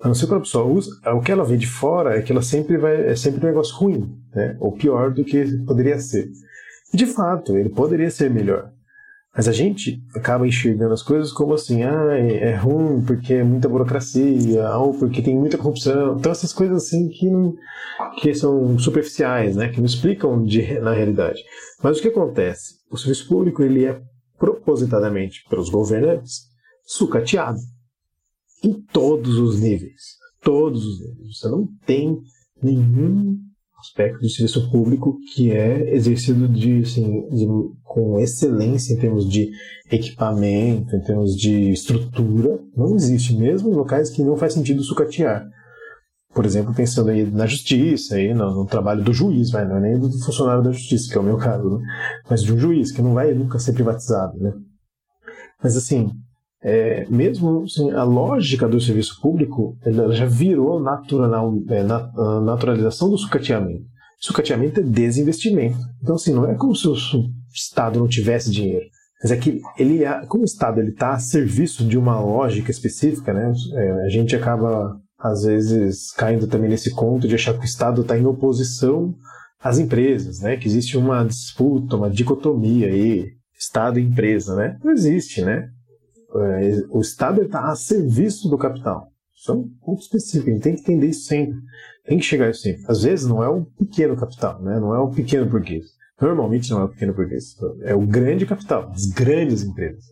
[0.01, 2.31] A não ser quando a pessoa usa, o que ela vê de fora é que
[2.31, 4.57] ela sempre vai, é sempre um negócio ruim, né?
[4.59, 6.27] ou pior do que poderia ser.
[6.93, 8.71] De fato, ele poderia ser melhor.
[9.35, 13.43] Mas a gente acaba enxergando as coisas como assim, ah, é, é ruim porque é
[13.43, 16.17] muita burocracia, ou porque tem muita corrupção.
[16.17, 17.55] Então essas coisas assim que, não,
[18.21, 19.69] que são superficiais, né?
[19.69, 21.41] que não explicam de, na realidade.
[21.81, 22.75] Mas o que acontece?
[22.91, 23.99] O serviço público ele é
[24.37, 26.43] propositadamente pelos governantes
[26.85, 27.59] sucateado
[28.63, 30.17] em todos os níveis.
[30.41, 31.39] Todos os níveis.
[31.39, 32.19] Você não tem
[32.61, 33.39] nenhum
[33.83, 37.45] aspecto do serviço público que é exercido de, assim, de,
[37.83, 39.51] com excelência em termos de
[39.91, 42.59] equipamento, em termos de estrutura.
[42.75, 45.45] Não existe, mesmo em locais que não faz sentido sucatear.
[46.33, 49.81] Por exemplo, pensando aí na justiça, aí no, no trabalho do juiz, vai, não é
[49.81, 51.85] nem do funcionário da justiça, que é o meu caso, né?
[52.27, 54.35] mas de um juiz, que não vai nunca ser privatizado.
[54.39, 54.53] Né?
[55.61, 56.09] Mas assim,
[56.63, 59.77] é, mesmo assim, a lógica do serviço público
[60.11, 63.83] já virou natural, é, naturalização do sucateamento.
[64.17, 65.77] Sucateamento é desinvestimento.
[66.01, 66.95] Então, assim, não é como se o
[67.53, 68.85] Estado não tivesse dinheiro.
[69.21, 73.53] Mas é que ele, como o Estado está a serviço de uma lógica específica, né,
[73.73, 78.01] é, a gente acaba, às vezes, caindo também nesse conto de achar que o Estado
[78.01, 79.13] está em oposição
[79.61, 84.55] às empresas, né, que existe uma disputa, uma dicotomia aí, Estado e empresa.
[84.55, 84.77] Né?
[84.83, 85.69] Não existe, né?
[86.35, 89.07] É, o Estado está a serviço do capital.
[89.35, 91.59] Isso é um ponto específico, a gente tem que entender isso sempre.
[92.05, 92.83] Tem que chegar a isso sempre.
[92.87, 94.79] Às vezes não é o pequeno capital, né?
[94.79, 95.85] não é o pequeno burguês.
[96.21, 97.55] Normalmente não é o pequeno burguês.
[97.81, 100.05] É o grande capital, as grandes empresas.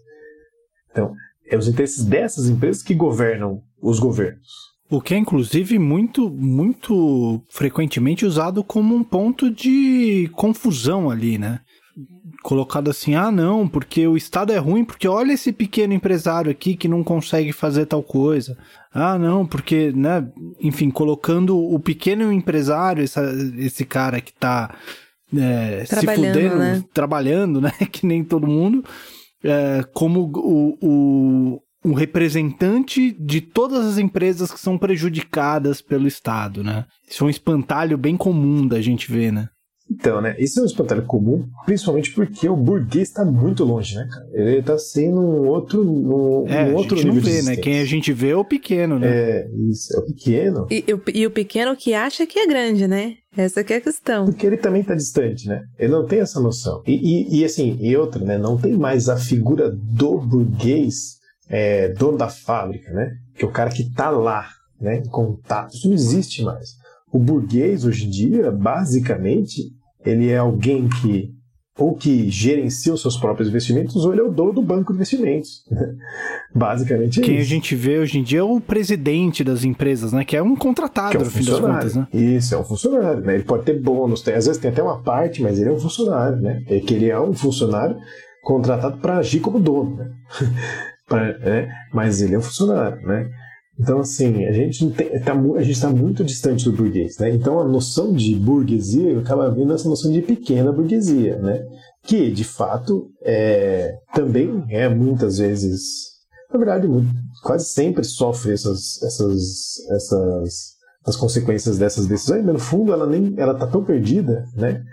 [0.91, 1.13] Então,
[1.49, 4.71] é os interesses dessas empresas que governam os governos.
[4.89, 11.61] O que é, inclusive, muito, muito frequentemente usado como um ponto de confusão ali, né?
[12.41, 16.75] Colocado assim: ah, não, porque o Estado é ruim, porque olha esse pequeno empresário aqui
[16.75, 18.57] que não consegue fazer tal coisa.
[18.93, 20.27] Ah, não, porque, né,
[20.59, 23.23] enfim, colocando o pequeno empresário, essa,
[23.57, 24.75] esse cara que tá
[25.33, 26.83] é, se fudendo, né?
[26.93, 28.83] trabalhando, né, que nem todo mundo,
[29.43, 36.63] é, como o, o, o representante de todas as empresas que são prejudicadas pelo Estado,
[36.63, 36.85] né?
[37.09, 39.49] Isso é um espantalho bem comum da gente ver, né?
[39.91, 40.35] Então, né?
[40.39, 44.25] Isso é um espantalho comum, principalmente porque o burguês está muito longe, né, cara?
[44.31, 47.57] Ele está sendo um outro, um, é, um outro a gente não vê, né?
[47.57, 49.07] Quem a gente vê é o pequeno, né?
[49.07, 50.67] É, isso, é o pequeno.
[50.71, 53.15] E, e, o pequeno que acha que é grande, né?
[53.35, 54.25] Essa que é a questão.
[54.25, 55.61] Porque ele também está distante, né?
[55.77, 56.81] Ele não tem essa noção.
[56.87, 58.37] E, e, e, assim, e outra, né?
[58.37, 61.17] Não tem mais a figura do burguês
[61.49, 63.11] é, dono da fábrica, né?
[63.35, 64.47] Que é o cara que está lá,
[64.79, 64.97] né?
[64.97, 65.75] Em contato.
[65.75, 66.69] Isso não existe mais.
[67.11, 69.69] O burguês, hoje em dia, basicamente,
[70.05, 71.31] ele é alguém que
[71.77, 74.97] ou que gerencia os seus próprios investimentos, ou ele é o dono do banco de
[74.97, 75.63] investimentos.
[76.53, 77.45] Basicamente é Quem isso.
[77.45, 80.23] a gente vê hoje em dia é o presidente das empresas, né?
[80.23, 82.07] Que é um contratado, é um no fim das contas, né?
[82.13, 83.35] Isso, é um funcionário, né?
[83.35, 85.79] Ele pode ter bônus, tem, às vezes tem até uma parte, mas ele é um
[85.79, 86.61] funcionário, né?
[86.67, 87.97] É que ele é um funcionário
[88.43, 90.11] contratado para agir como dono, né?
[91.07, 91.71] pra, né?
[91.93, 93.29] Mas ele é um funcionário, né?
[93.79, 95.33] Então, assim, a gente está
[95.81, 97.33] tá muito distante do burguês, né?
[97.33, 101.65] Então, a noção de burguesia acaba vindo essa noção de pequena burguesia, né?
[102.03, 105.81] Que, de fato, é, também é muitas vezes,
[106.51, 106.87] na verdade,
[107.43, 110.71] quase sempre sofre essas, essas, essas
[111.05, 114.83] as consequências dessas decisões, mas no fundo ela nem ela tá tão perdida, né?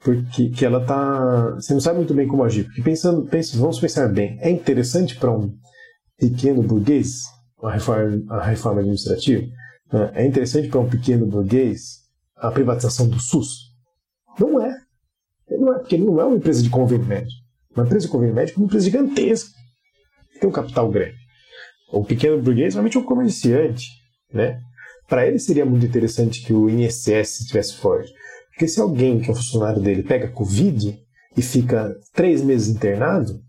[0.00, 2.64] Porque que ela tá, você não sabe muito bem como agir.
[2.64, 5.54] Porque pensando, pensa, vamos pensar bem, é interessante para um
[6.18, 7.22] pequeno burguês
[7.66, 9.46] a reforma, a reforma administrativa,
[9.92, 10.12] né?
[10.14, 12.04] é interessante para um pequeno burguês
[12.36, 13.72] a privatização do SUS?
[14.38, 14.74] Não é.
[15.50, 17.40] Não é, porque ele não é uma empresa de convênio médico.
[17.74, 19.50] Uma empresa de convênio médico é uma empresa gigantesca,
[20.32, 21.16] que tem um capital grande.
[21.92, 23.88] O pequeno burguês realmente é um comerciante.
[24.32, 24.60] Né?
[25.08, 28.12] Para ele seria muito interessante que o INSS estivesse forte.
[28.50, 30.98] Porque se alguém que é um funcionário dele pega Covid
[31.36, 33.40] e fica três meses internado,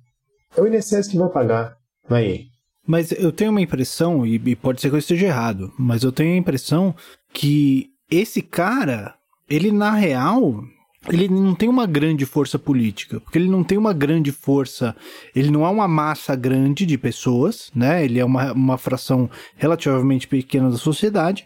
[0.56, 1.78] é o INSS que vai pagar,
[2.10, 2.57] não é ele.
[2.88, 6.34] Mas eu tenho uma impressão, e, pode ser que eu esteja errado, mas eu tenho
[6.34, 6.96] a impressão
[7.34, 9.16] que esse cara,
[9.50, 10.64] ele na real,
[11.10, 14.96] ele não tem uma grande força política, porque ele não tem uma grande força,
[15.36, 18.06] ele não é uma massa grande de pessoas, né?
[18.06, 21.44] Ele é uma, uma fração relativamente pequena da sociedade,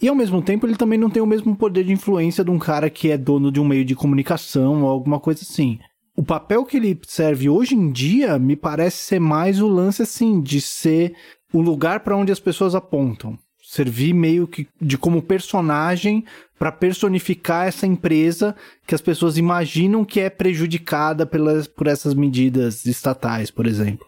[0.00, 2.58] e ao mesmo tempo ele também não tem o mesmo poder de influência de um
[2.58, 5.78] cara que é dono de um meio de comunicação ou alguma coisa assim
[6.16, 10.40] o papel que ele serve hoje em dia me parece ser mais o lance assim
[10.40, 11.14] de ser
[11.52, 16.24] o lugar para onde as pessoas apontam, servir meio que de como personagem
[16.58, 18.54] para personificar essa empresa
[18.86, 24.06] que as pessoas imaginam que é prejudicada pelas, por essas medidas estatais, por exemplo.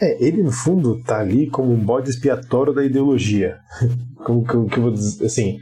[0.00, 3.58] É, ele no fundo está ali como um bode expiatório da ideologia.
[4.24, 5.58] como que eu vou dizer assim,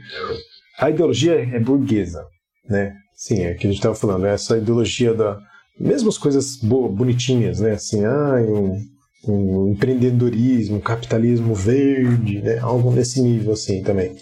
[0.79, 2.23] a ideologia é burguesa,
[2.69, 2.93] né?
[3.19, 4.33] Sim, é que a gente estava falando, né?
[4.33, 5.37] essa ideologia da.
[5.77, 7.71] Mesmo as coisas bonitinhas, né?
[7.71, 8.81] Assim, ah, um,
[9.27, 12.59] um empreendedorismo, um capitalismo verde, né?
[12.59, 14.15] Algo nesse nível, assim, também.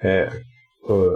[0.00, 0.30] É,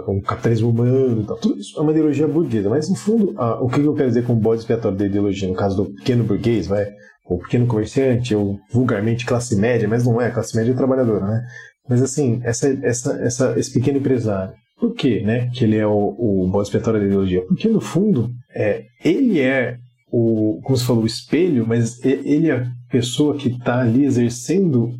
[0.05, 1.37] um capitalismo humano, tal.
[1.37, 4.25] tudo isso é uma ideologia burguesa, mas no fundo, ah, o que eu quero dizer
[4.25, 6.85] com o bode expiatório da ideologia, no caso do pequeno burguês, vai,
[7.25, 11.41] ou pequeno comerciante, ou vulgarmente classe média, mas não é, classe média é trabalhadora, né?
[11.87, 14.53] Mas assim, essa, essa, essa, esse pequeno empresário,
[14.83, 17.41] por que, né, que ele é o, o bode expiatório da ideologia?
[17.47, 19.77] Porque, no fundo, é, ele é
[20.11, 24.93] o, como você falou, o espelho, mas ele é a pessoa que está ali exercendo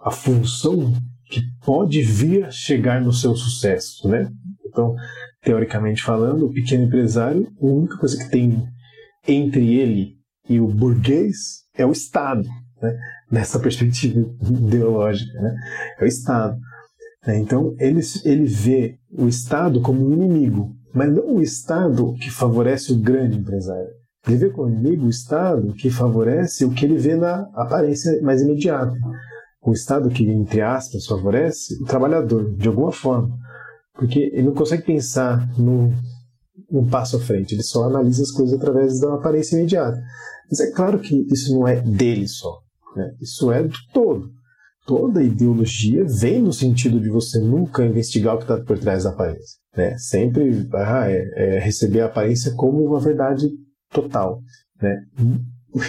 [0.00, 0.90] a, a função
[1.26, 4.30] que pode vir a chegar no seu sucesso, né?
[4.64, 4.94] Então,
[5.42, 8.66] teoricamente falando, o pequeno empresário, a única coisa que tem
[9.28, 10.14] entre ele
[10.48, 11.36] e o burguês
[11.76, 12.48] é o Estado,
[12.80, 12.98] né?
[13.30, 15.54] nessa perspectiva ideológica, né?
[16.00, 16.56] é o Estado.
[17.26, 22.30] É, então, ele, ele vê o Estado como um inimigo, mas não o Estado que
[22.30, 23.88] favorece o grande empresário.
[24.26, 28.42] Ele vê como inimigo o Estado que favorece o que ele vê na aparência mais
[28.42, 28.96] imediata.
[29.60, 33.36] O Estado que, entre aspas, favorece o trabalhador, de alguma forma.
[33.94, 35.92] Porque ele não consegue pensar num,
[36.70, 40.00] num passo à frente, ele só analisa as coisas através da aparência imediata.
[40.50, 42.60] Mas é claro que isso não é dele só.
[42.96, 43.14] Né?
[43.20, 44.30] Isso é do todo.
[44.86, 49.10] Toda ideologia vem no sentido de você nunca investigar o que está por trás da
[49.10, 49.58] aparência.
[49.76, 49.96] Né?
[49.96, 53.48] Sempre ah, é, é receber a aparência como uma verdade
[53.90, 54.40] total.
[54.80, 55.02] Né?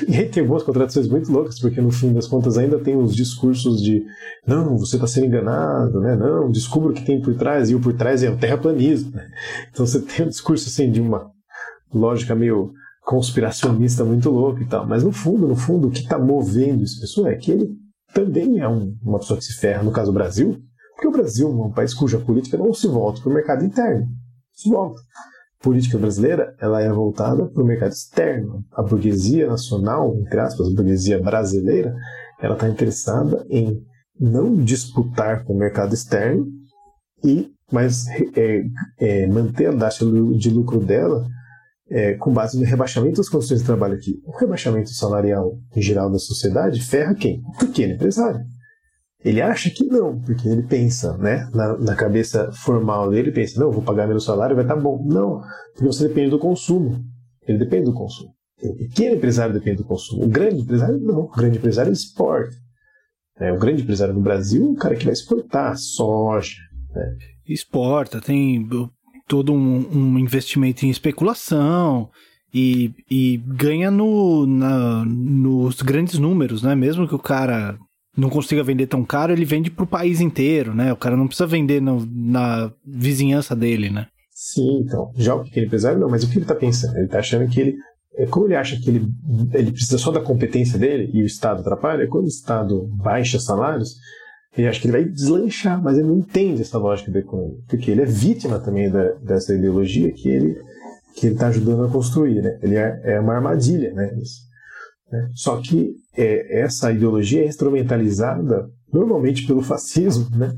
[0.08, 3.14] E aí tem algumas contradições muito loucas, porque no fim das contas ainda tem os
[3.14, 4.02] discursos de
[4.48, 6.16] não, você está sendo enganado, né?
[6.16, 9.12] não, descubra o que tem por trás, e o por trás é o terraplanismo.
[9.72, 11.30] Então você tem um discurso assim de uma
[11.94, 12.72] lógica meio
[13.04, 14.88] conspiracionista muito louco e tal.
[14.88, 17.70] Mas no fundo, no fundo, o que está movendo essa pessoa é que ele
[18.14, 20.62] também é um, uma pessoa que se ferra, no caso do Brasil,
[20.94, 24.08] porque o Brasil é um país cuja política não se volta para o mercado interno.
[24.54, 25.00] Se volta.
[25.60, 28.64] A política brasileira ela é voltada para o mercado externo.
[28.72, 31.96] A burguesia nacional, entre aspas, a burguesia brasileira,
[32.40, 33.82] ela está interessada em
[34.20, 36.46] não disputar com o mercado externo
[37.24, 38.64] e mas é,
[39.00, 41.26] é, manter a taxa de lucro dela
[41.94, 44.20] é, com base no rebaixamento das condições de trabalho aqui.
[44.26, 47.42] O rebaixamento salarial em geral da sociedade ferra quem?
[47.46, 48.42] O pequeno empresário.
[49.24, 51.48] Ele acha que não, porque ele pensa, né?
[51.54, 54.82] Na, na cabeça formal dele, ele pensa, não, vou pagar meu salário, vai estar tá
[54.82, 55.06] bom.
[55.06, 55.40] Não,
[55.72, 57.00] porque você depende do consumo.
[57.48, 58.32] Ele depende do consumo.
[58.62, 60.26] O pequeno empresário depende do consumo.
[60.26, 61.22] O grande empresário, não.
[61.22, 62.56] O grande empresário exporta.
[63.40, 66.58] É, o grande empresário no Brasil é o cara que vai exportar soja.
[66.90, 67.18] Né?
[67.48, 68.68] Exporta, tem
[69.34, 72.08] todo um, um investimento em especulação
[72.54, 76.76] e, e ganha no, na, nos grandes números, né?
[76.76, 77.76] Mesmo que o cara
[78.16, 80.94] não consiga vender tão caro, ele vende para o país inteiro, né?
[80.94, 84.06] O cara não precisa vender no, na vizinhança dele, né?
[84.30, 85.12] Sim, então.
[85.16, 86.96] Já o pequeno empresário, não, mas o que ele está pensando?
[86.96, 87.76] Ele está achando que ele.
[88.16, 89.08] É, como ele acha que ele,
[89.52, 93.96] ele precisa só da competência dele e o Estado atrapalha, quando o Estado baixa salários,
[94.56, 97.90] ele acha que ele vai deslanchar, mas ele não entende essa lógica da economia, porque
[97.90, 100.62] ele é vítima também da, dessa ideologia que ele
[101.16, 102.58] que ele está ajudando a construir, né?
[102.62, 104.18] Ele é, é uma armadilha, né?
[104.20, 104.42] Isso,
[105.12, 105.30] né?
[105.36, 110.54] Só que é, essa ideologia é instrumentalizada normalmente pelo fascismo, né?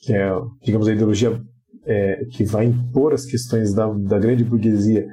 [0.00, 0.30] Que é,
[0.62, 1.40] digamos, a ideologia
[1.84, 5.06] é, que vai impor as questões da, da grande burguesia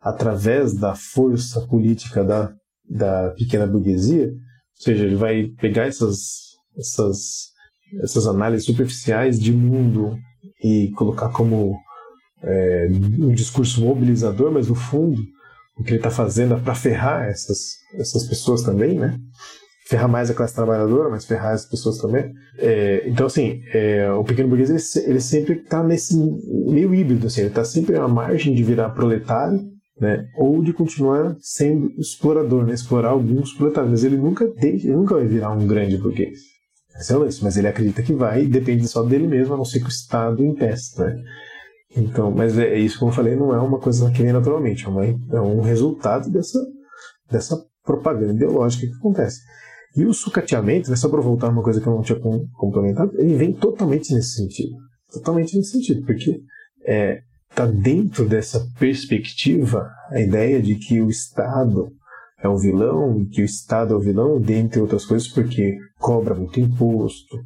[0.00, 2.52] através da força política da,
[2.88, 7.48] da pequena burguesia, ou seja, ele vai pegar essas, essas
[8.02, 10.18] essas análises superficiais de mundo
[10.62, 11.76] e colocar como
[12.42, 15.20] é, um discurso mobilizador, mas no fundo
[15.78, 19.16] o que ele está fazendo é para ferrar essas, essas pessoas também, né?
[19.86, 22.30] Ferrar mais a classe trabalhadora, mas ferrar as pessoas também.
[22.58, 26.14] É, então, assim, é, o pequeno burguês ele, ele sempre está nesse
[26.66, 29.60] meio híbrido, assim, ele está sempre à margem de virar proletário,
[29.98, 30.26] né?
[30.36, 32.74] Ou de continuar sendo explorador, né?
[32.74, 36.38] Explorar alguns proletários, mas ele nunca deixa, ele nunca vai virar um grande burguês.
[36.98, 39.64] Esse é o lance, mas ele acredita que vai depende só dele mesmo, a não
[39.64, 41.22] ser que o Estado impeça, né?
[41.96, 44.84] Então, mas é, é isso, como eu falei, não é uma coisa que vem naturalmente,
[44.84, 46.58] é, uma, é um resultado dessa,
[47.30, 49.40] dessa propaganda ideológica que acontece.
[49.96, 52.20] E o sucateamento, né, só para voltar uma coisa que eu não tinha
[52.54, 54.76] complementado, ele vem totalmente nesse sentido.
[55.10, 56.40] Totalmente nesse sentido, porque
[56.84, 57.22] é,
[57.54, 61.90] tá dentro dessa perspectiva a ideia de que o Estado
[62.42, 66.60] é o vilão, que o Estado é o vilão, dentre outras coisas, porque cobra muito
[66.60, 67.36] imposto,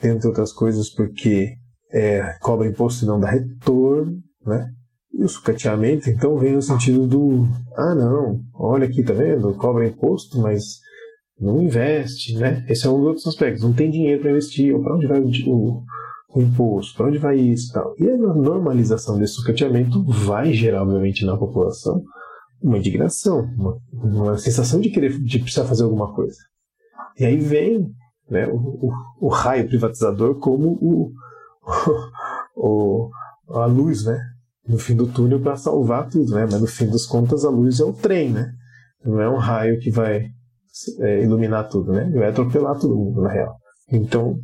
[0.00, 1.54] dentre outras coisas, porque
[1.90, 4.70] é, cobra imposto e não dá retorno, né?
[5.12, 9.54] E o sucateamento, então, vem no sentido do: ah, não, olha aqui, tá vendo?
[9.54, 10.62] Cobra imposto, mas
[11.40, 12.64] não investe, né?
[12.68, 13.62] Esse é um dos outros aspectos.
[13.62, 15.82] Não tem dinheiro para investir, para onde vai o,
[16.34, 17.94] o imposto, para onde vai isso e tal.
[17.98, 22.02] E a normalização desse sucateamento vai gerar, obviamente, na população
[22.62, 26.36] uma indignação, uma, uma sensação de querer de precisar fazer alguma coisa.
[27.18, 27.90] E aí vem
[28.28, 31.12] né, o, o, o raio privatizador como o,
[32.56, 33.10] o,
[33.50, 34.18] a luz, né?
[34.66, 36.44] No fim do túnel para salvar tudo, né?
[36.44, 38.52] Mas no fim das contas a luz é o trem, né?
[39.04, 40.30] Não é um raio que vai
[41.00, 42.10] é, iluminar tudo, né?
[42.10, 43.56] Vai atropelar todo mundo, na real.
[43.90, 44.38] Então,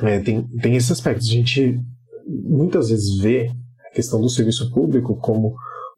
[0.00, 1.22] é, tem, tem esse aspecto.
[1.22, 1.80] A gente
[2.26, 3.50] muitas vezes vê
[3.86, 5.54] a questão do serviço público como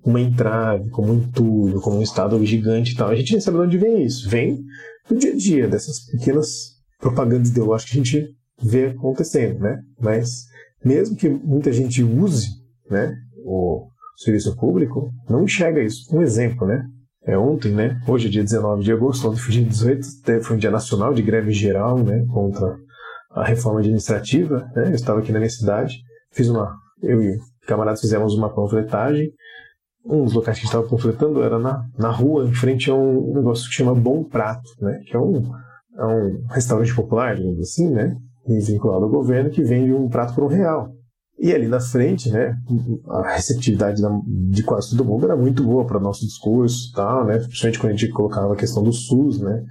[0.06, 3.08] uma entrave, como um entulho, como um estado gigante e tal.
[3.08, 4.28] A gente nem sabe de onde vem isso.
[4.28, 4.62] Vem
[5.08, 9.80] do dia a dia, dessas pequenas propagandas ideológicas que a gente vê acontecendo, né?
[10.00, 10.44] Mas
[10.84, 12.46] mesmo que muita gente use,
[12.88, 16.14] né, o serviço público, não enxerga isso.
[16.16, 16.84] Um exemplo, né?
[17.24, 18.00] É ontem, né?
[18.06, 20.06] Hoje é dia 19 de agosto, ontem foi dia 18,
[20.42, 22.76] foi um dia nacional de greve geral, né, contra
[23.32, 24.88] a reforma administrativa, né?
[24.90, 25.96] Eu estava aqui na minha cidade,
[26.30, 27.36] fiz uma, eu e
[27.66, 29.32] camaradas fizemos uma panfletagem.
[30.08, 32.94] Um dos locais que a gente estava panfletando era na, na rua, em frente a
[32.94, 35.00] um negócio que chama Bom Prato, né?
[35.06, 35.42] Que é um,
[35.98, 38.16] é um restaurante popular, digamos assim, né?
[38.46, 40.92] vinculado ao governo, que vende um prato por um real.
[41.38, 42.56] E ali na frente, né,
[43.08, 44.00] a receptividade
[44.50, 47.92] de quase todo mundo era muito boa para o nosso discurso, tal, né, principalmente quando
[47.92, 49.62] a gente colocava a questão do SUS, né,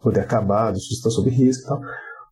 [0.00, 1.80] poder acabar, do SUS está sob risco tal.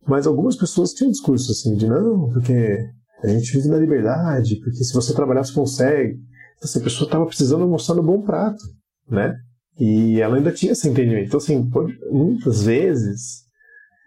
[0.05, 2.77] Mas algumas pessoas tinham discurso assim de não, porque
[3.23, 6.19] a gente vive na liberdade, porque se você trabalhar você consegue.
[6.63, 8.63] Assim, a pessoa estava precisando mostrar no bom prato,
[9.09, 9.35] né?
[9.79, 11.27] E ela ainda tinha esse entendimento.
[11.27, 11.69] Então, assim,
[12.11, 13.47] muitas vezes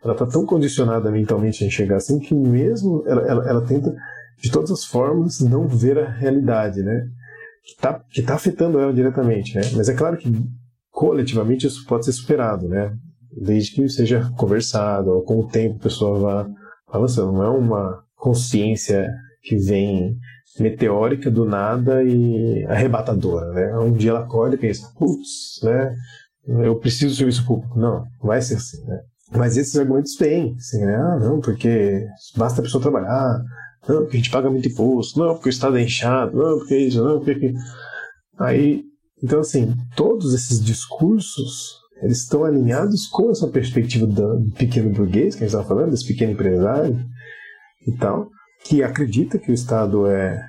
[0.02, 3.94] ela está tão condicionada mentalmente a enxergar assim que mesmo ela, ela, ela, tenta
[4.40, 7.06] de todas as formas não ver a realidade, né?
[7.62, 9.62] Que está que tá afetando ela diretamente, né?
[9.76, 10.32] Mas é claro que
[10.90, 12.92] coletivamente isso pode ser superado, né?
[13.30, 16.50] Desde que seja conversado, ou com o tempo a pessoa vá
[16.88, 17.32] avançando.
[17.32, 19.08] Não é uma consciência
[19.42, 20.16] que vem
[20.58, 23.78] meteórica do nada e arrebatadora, né?
[23.78, 25.94] Um dia ela acorda e pensa, putz, né?
[26.46, 27.78] Eu preciso do serviço público.
[27.78, 29.00] Não, vai ser assim, né?
[29.32, 30.96] Mas esses argumentos vêm, assim, né?
[30.96, 33.40] Ah, não, porque basta a pessoa trabalhar,
[33.88, 36.76] não, porque a gente paga muito imposto, não, porque o Estado é inchado, não, porque
[36.76, 37.54] isso, não, porque.
[38.38, 38.82] Aí,
[39.22, 45.44] então, assim, todos esses discursos eles estão alinhados com essa perspectiva do pequeno burguês que
[45.44, 46.98] a gente estava falando, desse pequeno empresário
[47.86, 48.28] e tal,
[48.64, 50.46] que acredita que o Estado é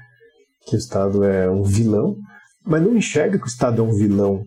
[0.66, 2.16] que o Estado é um vilão,
[2.64, 4.44] mas não enxerga que o Estado é um vilão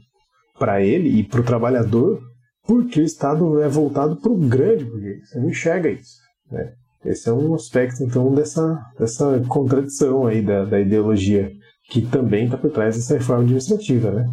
[0.58, 2.20] para ele e para o trabalhador
[2.66, 5.28] porque o Estado é voltado para o grande burguês.
[5.28, 6.16] Você não enxerga isso.
[6.50, 6.72] Né?
[7.04, 11.50] Esse é um aspecto, então, dessa, dessa contradição aí da, da ideologia
[11.90, 14.10] que também está por trás dessa reforma administrativa.
[14.10, 14.26] Né?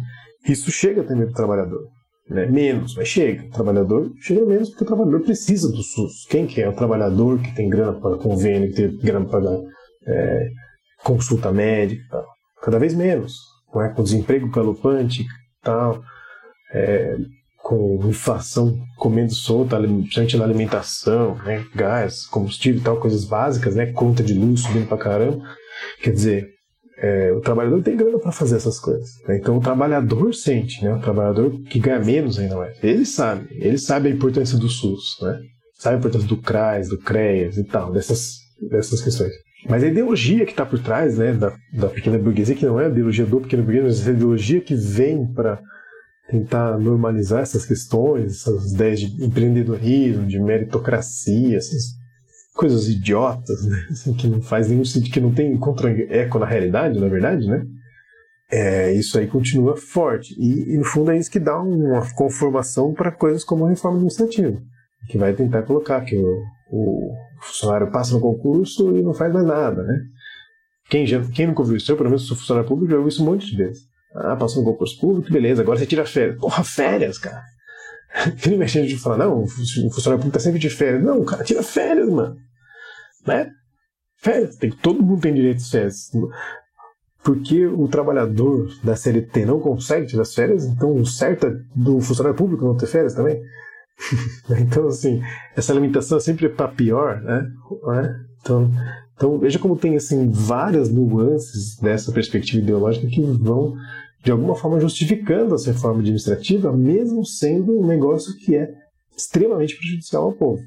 [0.48, 1.86] Isso chega também para o trabalhador.
[2.28, 2.46] Né?
[2.46, 3.44] Menos, mas chega.
[3.44, 6.26] O trabalhador chega menos porque o trabalhador precisa do SUS.
[6.28, 9.40] Quem que é o trabalhador que tem grana para convênio, que tem grana para
[10.06, 10.48] é,
[11.04, 12.26] consulta médica tal?
[12.62, 13.36] Cada vez menos.
[13.74, 13.88] Não é?
[13.88, 15.24] Com desemprego galopante
[15.62, 16.02] tal.
[16.74, 17.16] É,
[17.62, 23.86] com inflação comendo solta, principalmente na alimentação, né, gás, combustível e tal, coisas básicas, né,
[23.92, 25.42] conta de luz subindo pra caramba.
[26.02, 26.48] Quer dizer,
[26.98, 29.10] é, o trabalhador tem grana para fazer essas coisas.
[29.26, 29.38] Né?
[29.38, 30.94] Então o trabalhador sente, né?
[30.94, 32.76] O trabalhador que ganha menos ainda mais.
[32.82, 35.40] Ele sabe, ele sabe a importância do SUS, né?
[35.78, 38.36] Sabe a importância do CRAS, do CREAS e tal, dessas,
[38.70, 39.32] dessas questões.
[39.68, 42.86] Mas a ideologia que está por trás né, da, da pequena burguesia, que não é
[42.86, 45.60] a ideologia do pequeno burguês, mas a ideologia que vem para
[46.28, 52.01] tentar normalizar essas questões, essas ideias de empreendedorismo, de meritocracia, essas
[52.54, 53.86] coisas idiotas, né?
[53.90, 57.64] Assim, que não faz nenhum sentido, que não tem contra-eco na realidade, na verdade, né?
[58.50, 60.34] É, isso aí continua forte.
[60.38, 63.96] E, e, no fundo é isso que dá uma conformação para coisas como a reforma
[63.96, 64.60] administrativa,
[65.08, 69.46] que vai tentar colocar que o, o funcionário passa no concurso e não faz mais
[69.46, 69.98] nada, né?
[70.90, 73.22] Quem, já, quem nunca ouviu isso, eu pelo menos sou funcionário público, já ouvi isso
[73.22, 73.84] um monte de vezes.
[74.14, 76.38] Ah, passou no concurso público, beleza, agora você tira férias.
[76.38, 77.42] Porra, férias, cara.
[78.14, 81.02] Aquele mexendo de falar, não, o funcionário público tá sempre de férias.
[81.02, 82.36] Não, cara, tira férias, mano.
[83.26, 83.50] Né?
[84.18, 84.56] Férias.
[84.56, 86.10] Tem, todo mundo tem direito de férias.
[87.24, 92.00] Porque o trabalhador da CLT não consegue tirar as férias, então o certo é do
[92.00, 93.40] funcionário público não ter férias também.
[94.60, 95.22] então, assim,
[95.56, 97.48] essa limitação é sempre para pior, né?
[98.40, 98.70] Então,
[99.14, 103.76] então, veja como tem assim várias nuances dessa perspectiva ideológica que vão
[104.22, 108.72] de alguma forma justificando essa reforma administrativa, mesmo sendo um negócio que é
[109.16, 110.62] extremamente prejudicial ao povo.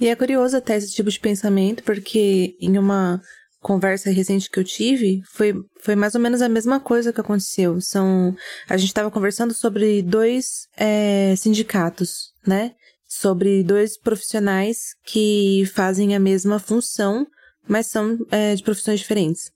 [0.00, 3.20] E é curioso até esse tipo de pensamento, porque em uma
[3.60, 7.80] conversa recente que eu tive, foi, foi mais ou menos a mesma coisa que aconteceu.
[7.80, 8.34] São,
[8.68, 12.72] a gente estava conversando sobre dois é, sindicatos, né?
[13.08, 17.26] Sobre dois profissionais que fazem a mesma função,
[17.66, 19.50] mas são é, de profissões diferentes.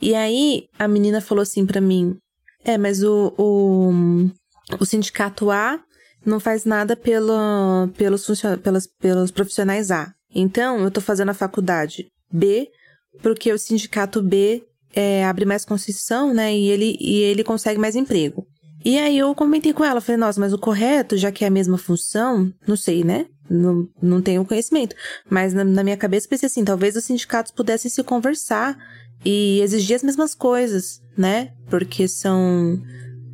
[0.00, 2.16] E aí a menina falou assim para mim:
[2.64, 3.92] é, mas o, o,
[4.78, 5.80] o sindicato A
[6.24, 8.26] não faz nada pelo, pelos,
[8.62, 10.12] pelos, pelos profissionais A.
[10.34, 12.68] Então, eu tô fazendo a faculdade B,
[13.22, 14.62] porque o sindicato B
[14.94, 16.54] é, abre mais concessão, né?
[16.54, 18.46] E ele, e ele consegue mais emprego.
[18.84, 21.50] E aí eu comentei com ela, falei, nossa, mas o correto, já que é a
[21.50, 23.26] mesma função, não sei, né?
[23.48, 24.96] Não, não tenho conhecimento.
[25.28, 28.78] Mas na, na minha cabeça pensei assim, talvez os sindicatos pudessem se conversar
[29.24, 31.52] e exigir as mesmas coisas, né?
[31.68, 32.80] Porque são.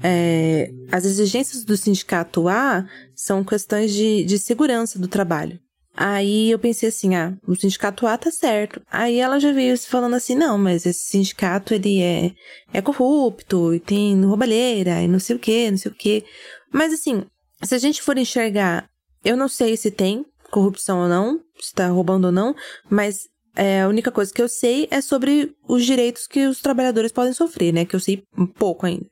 [0.03, 5.59] É, as exigências do sindicato A são questões de, de segurança do trabalho.
[5.97, 8.83] Aí eu pensei assim, ah, o sindicato A tá certo.
[8.91, 12.33] Aí ela já veio falando assim, não, mas esse sindicato ele é,
[12.75, 16.25] é corrupto e tem roubalheira e não sei o que, não sei o que.
[16.71, 17.25] Mas assim,
[17.63, 18.87] se a gente for enxergar,
[19.25, 22.55] eu não sei se tem corrupção ou não, se tá roubando ou não,
[22.91, 23.27] mas
[23.57, 27.33] é, a única coisa que eu sei é sobre os direitos que os trabalhadores podem
[27.33, 27.85] sofrer, né?
[27.85, 28.23] Que eu sei
[28.59, 29.07] pouco ainda.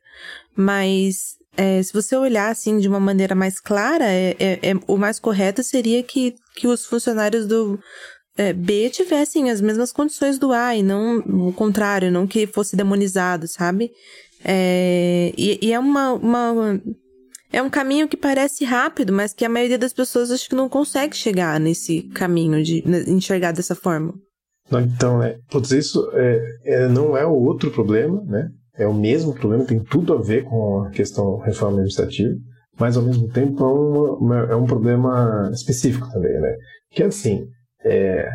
[0.55, 4.97] Mas é, se você olhar assim de uma maneira mais clara, é, é, é o
[4.97, 7.78] mais correto seria que, que os funcionários do
[8.36, 12.76] é, B tivessem as mesmas condições do A e não o contrário, não que fosse
[12.76, 13.90] demonizado, sabe?
[14.45, 16.82] É, e, e, é uma, uma.
[17.51, 20.68] É um caminho que parece rápido, mas que a maioria das pessoas acho que não
[20.68, 24.12] consegue chegar nesse caminho de enxergar dessa forma.
[24.72, 28.50] Então, é, putz, isso é, é, não é o outro problema, né?
[28.76, 32.34] é o mesmo problema, tem tudo a ver com a questão reforma administrativa,
[32.78, 36.56] mas ao mesmo tempo é, uma, é um problema específico também, né?
[36.90, 37.46] Que assim,
[37.84, 38.28] é,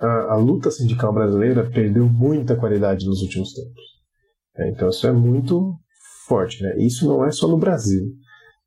[0.00, 3.82] a, a, luta sindical brasileira perdeu muita qualidade nos últimos tempos.
[4.56, 5.74] É, então isso é muito
[6.26, 6.74] forte, né?
[6.78, 8.02] Isso não é só no Brasil.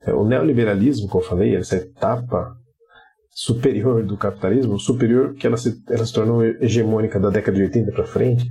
[0.04, 2.56] É, o neoliberalismo, como eu falei, essa etapa
[3.36, 7.92] superior do capitalismo, superior que ela se, ela se tornou hegemônica da década de 80
[7.92, 8.48] para frente,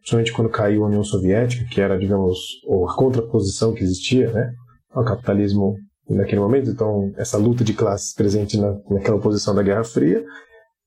[0.00, 4.52] principalmente quando caiu a União Soviética, que era, digamos, a contraposição que existia né,
[4.92, 5.74] ao capitalismo
[6.06, 6.68] naquele momento.
[6.68, 10.22] Então, essa luta de classes presente na, naquela oposição da Guerra Fria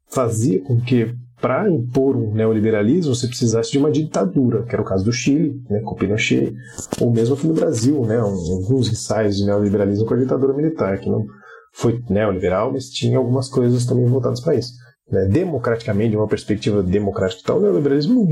[0.07, 4.85] fazia com que, para impor um neoliberalismo, você precisasse de uma ditadura, que era o
[4.85, 6.53] caso do Chile, né, com Pinochet,
[7.01, 11.09] ou mesmo aqui no Brasil, né, alguns ensaios de neoliberalismo com a ditadura militar, que
[11.09, 11.25] não
[11.73, 14.73] foi neoliberal, mas tinha algumas coisas também voltadas para isso.
[15.09, 18.27] Né, democraticamente, de uma perspectiva democrática, tal, o neoliberalismo não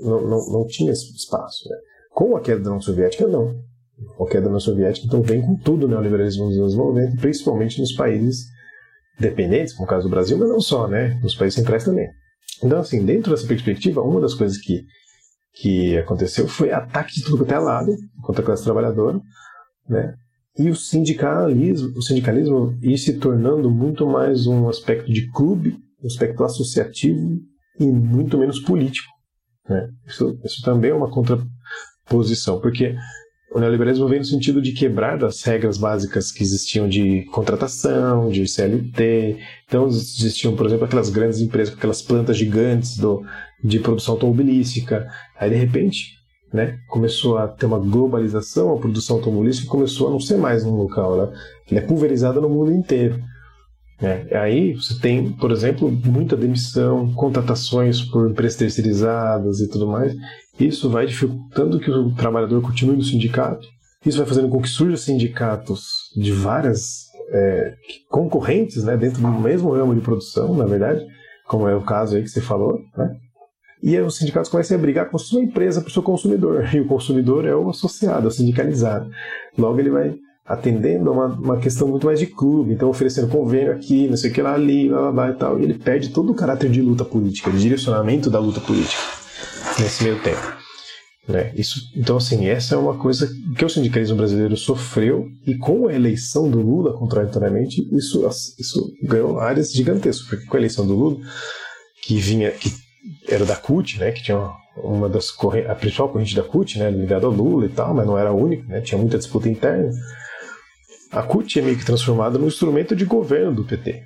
[0.00, 1.68] não, não, não tinha espaço.
[1.68, 1.76] Né?
[2.10, 3.54] Com a queda da União Soviética, não.
[4.16, 7.20] Com a queda da União Soviética, então vem com tudo o neoliberalismo nos anos 90,
[7.20, 8.46] principalmente nos países
[9.18, 11.18] dependentes, como o caso do Brasil, mas não só, né?
[11.22, 12.08] Nos países centrais também.
[12.62, 14.84] Então, assim, dentro dessa perspectiva, uma das coisas que,
[15.54, 17.92] que aconteceu foi ataque de tudo quanto é lado
[18.22, 19.20] contra a classe trabalhadora,
[19.88, 20.14] né?
[20.58, 26.06] E o sindicalismo, o sindicalismo ir se tornando muito mais um aspecto de clube, um
[26.06, 27.40] aspecto associativo
[27.78, 29.08] e muito menos político.
[29.68, 29.88] Né?
[30.06, 32.94] Isso, isso também é uma contraposição, porque
[33.52, 38.46] o neoliberalismo vem no sentido de quebrar as regras básicas que existiam de contratação, de
[38.46, 39.38] CLT.
[39.66, 43.24] Então existiam, por exemplo, aquelas grandes empresas aquelas plantas gigantes do,
[43.62, 45.06] de produção automobilística.
[45.38, 46.16] Aí de repente,
[46.52, 50.76] né, começou a ter uma globalização, a produção automobilística começou a não ser mais num
[50.76, 51.32] local, né?
[51.70, 53.20] Ela é pulverizada no mundo inteiro.
[54.00, 60.14] É, aí você tem, por exemplo, muita demissão, contratações por empresas terceirizadas e tudo mais.
[60.60, 63.66] Isso vai dificultando que o trabalhador continue no sindicato.
[64.04, 67.74] Isso vai fazendo com que surjam sindicatos de várias é,
[68.08, 71.04] concorrentes né, dentro do mesmo ramo de produção, na verdade,
[71.46, 72.78] como é o caso aí que você falou.
[72.96, 73.16] Né?
[73.82, 76.68] E aí os sindicatos começam a brigar com a sua empresa para o seu consumidor.
[76.74, 79.10] E o consumidor é o associado, é o sindicalizado.
[79.56, 80.14] Logo ele vai
[80.44, 84.30] atendendo a uma, uma questão muito mais de clube, então oferecendo convênio aqui, não sei
[84.30, 85.58] o que lá ali, blá, blá e tal.
[85.58, 89.02] E ele perde todo o caráter de luta política, de direcionamento da luta política
[89.78, 90.56] nesse meio tempo.
[91.28, 91.52] Né?
[91.56, 95.92] Isso, então, assim, essa é uma coisa que o sindicalismo brasileiro sofreu e com a
[95.92, 98.24] eleição do Lula, contraditoriamente, isso,
[98.58, 101.18] isso ganhou áreas gigantescas, porque com a eleição do Lula,
[102.04, 102.70] que vinha, que
[103.28, 105.34] era da CUT, né, que tinha uma das
[105.68, 108.34] a principal corrente da CUT, né, ligada ao Lula e tal, mas não era a
[108.34, 109.90] única, né, tinha muita disputa interna
[111.10, 114.02] a CUT é meio que transformada num instrumento de governo do PT.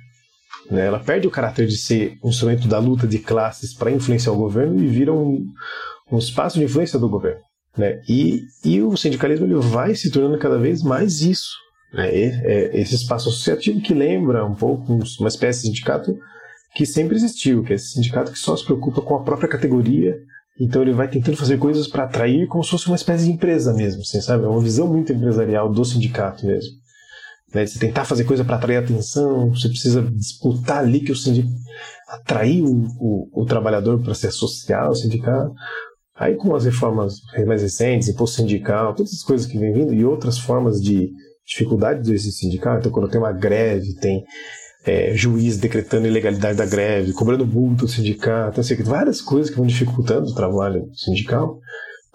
[0.69, 0.85] Né?
[0.85, 4.37] Ela perde o caráter de ser um instrumento da luta de classes para influenciar o
[4.37, 5.45] governo e vira um,
[6.11, 7.41] um espaço de influência do governo.
[7.77, 8.01] Né?
[8.07, 11.51] E, e o sindicalismo ele vai se tornando cada vez mais isso.
[11.93, 12.09] Né?
[12.13, 16.17] É esse espaço associativo que lembra um pouco uma espécie de sindicato
[16.75, 20.15] que sempre existiu, que é esse sindicato que só se preocupa com a própria categoria
[20.59, 23.73] então ele vai tentando fazer coisas para atrair como se fosse uma espécie de empresa
[23.73, 24.43] mesmo, assim, sabe?
[24.43, 26.71] É uma visão muito empresarial do sindicato mesmo.
[27.51, 27.65] Né?
[27.65, 31.59] Você tentar fazer coisa para atrair atenção, você precisa disputar ali que o sindicato
[32.07, 35.51] atrair o, o, o trabalhador para se associar ao sindicato.
[36.13, 37.15] Aí com as reformas
[37.47, 41.09] mais recentes, imposto sindical, todas as coisas que vem vindo e outras formas de
[41.43, 44.23] dificuldade do sindical, então quando tem uma greve, tem
[44.85, 49.65] é, juiz decretando ilegalidade da greve, cobrando multa do sindicato, assim, várias coisas que vão
[49.65, 51.59] dificultando o trabalho sindical,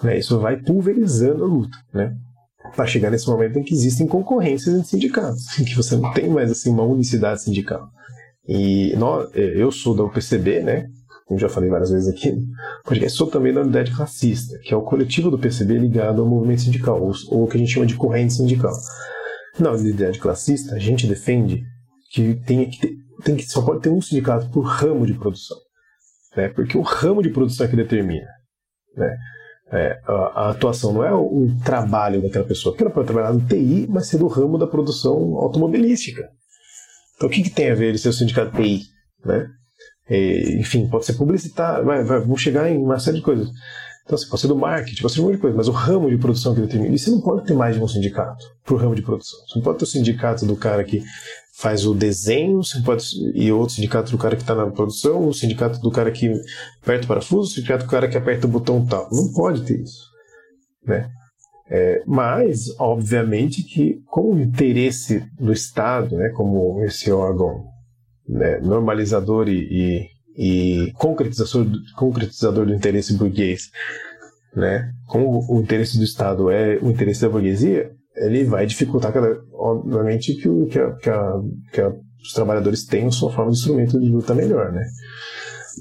[0.03, 1.77] né, isso vai pulverizando a luta.
[1.93, 2.13] Né?
[2.75, 6.29] para chegar nesse momento em que existem concorrências entre sindicatos, em que você não tem
[6.29, 7.89] mais assim uma unicidade sindical.
[8.49, 10.87] E nós, é, eu sou da UPCB, né?
[11.27, 12.39] Como já falei várias vezes aqui,
[12.85, 16.63] porque sou também da unidade classista, que é o coletivo do PCB ligado ao movimento
[16.63, 18.73] sindical, ou, ou o que a gente chama de corrente sindical.
[19.59, 21.65] Na unidade classista, a gente defende
[22.11, 25.57] que tem que ter, tem que, só pode ter um sindicato por ramo de produção.
[26.37, 26.49] Né?
[26.49, 28.27] Porque o ramo de produção é que determina.
[28.97, 29.17] Né?
[29.73, 32.73] É, a, a, atuação não é o, o, trabalho daquela pessoa.
[32.73, 36.29] Porque ela pode trabalhar no TI, mas ser do ramo da produção automobilística.
[37.17, 38.83] Então o que, que tem a ver ele ser o sindicato TI?
[39.25, 39.49] Né?
[40.09, 43.49] E, enfim, pode ser publicitário, vai, vai, vamos chegar em uma série de coisas.
[44.05, 46.09] Então, assim, pode ser do marketing, pode ser um monte de coisa, mas o ramo
[46.09, 46.95] de produção que determina.
[46.95, 49.41] E você não pode ter mais de um sindicato para o ramo de produção.
[49.41, 51.03] Você não pode ter o sindicato do cara que
[51.59, 52.61] faz o desenho,
[53.35, 56.31] e outro sindicato do cara que está na produção, o sindicato do cara que
[56.83, 59.09] aperta o parafuso, o sindicato do cara que aperta o botão tal.
[59.11, 60.05] Não pode ter isso.
[60.85, 61.09] Né?
[61.71, 67.65] É, mas, obviamente, que como o interesse do Estado, né, como esse órgão
[68.29, 73.71] né, normalizador e, e, e concretizador, concretizador do interesse burguês,
[74.55, 79.13] né, como o interesse do Estado é o interesse da burguesia, ele vai dificultar,
[79.53, 81.41] obviamente, que, o, que, a, que, a,
[81.73, 81.93] que a,
[82.23, 84.85] os trabalhadores tenham sua forma de instrumento de luta melhor, né?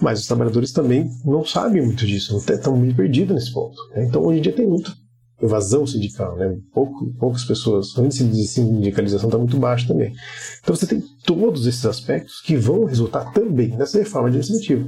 [0.02, 3.76] Mas os trabalhadores também não sabem muito disso, estão muito perdidos nesse ponto.
[3.92, 4.06] Né?
[4.06, 4.94] Então, hoje em dia tem muito
[5.42, 6.58] evasão sindical, né?
[6.74, 10.14] Pouco, poucas pessoas, o índice de sindicalização está muito baixo também.
[10.62, 14.88] Então você tem todos esses aspectos que vão resultar também nessa reforma administrativa,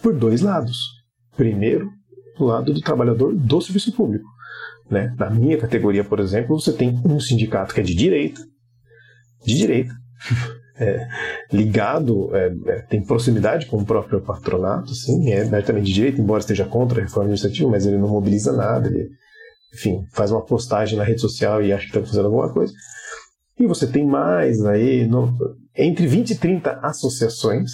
[0.00, 0.76] por dois lados.
[1.36, 1.88] Primeiro,
[2.38, 4.24] do lado do trabalhador do serviço público.
[4.92, 5.14] Né?
[5.18, 8.42] Na minha categoria, por exemplo, você tem um sindicato que é de direita,
[9.42, 9.94] de direita,
[10.76, 11.08] é,
[11.50, 16.40] ligado, é, é, tem proximidade com o próprio patronato, sim, é abertamente de direita, embora
[16.40, 19.08] esteja contra a reforma administrativa, mas ele não mobiliza nada, ele
[19.72, 22.74] enfim, faz uma postagem na rede social e acha que está fazendo alguma coisa.
[23.58, 25.34] E você tem mais aí, no,
[25.74, 27.70] entre 20 e 30 associações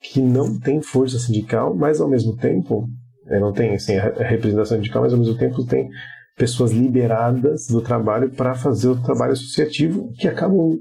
[0.00, 2.88] que não têm força sindical, mas ao mesmo tempo,
[3.28, 5.88] é, não tem assim, a representação sindical, mas ao mesmo tempo tem
[6.36, 10.78] pessoas liberadas do trabalho para fazer o trabalho associativo que acabam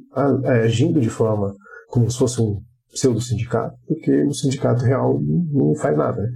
[0.64, 1.56] agindo de forma
[1.88, 2.60] como se fosse um
[2.92, 6.22] pseudo-sindicato, porque o sindicato real não faz nada.
[6.22, 6.30] Né?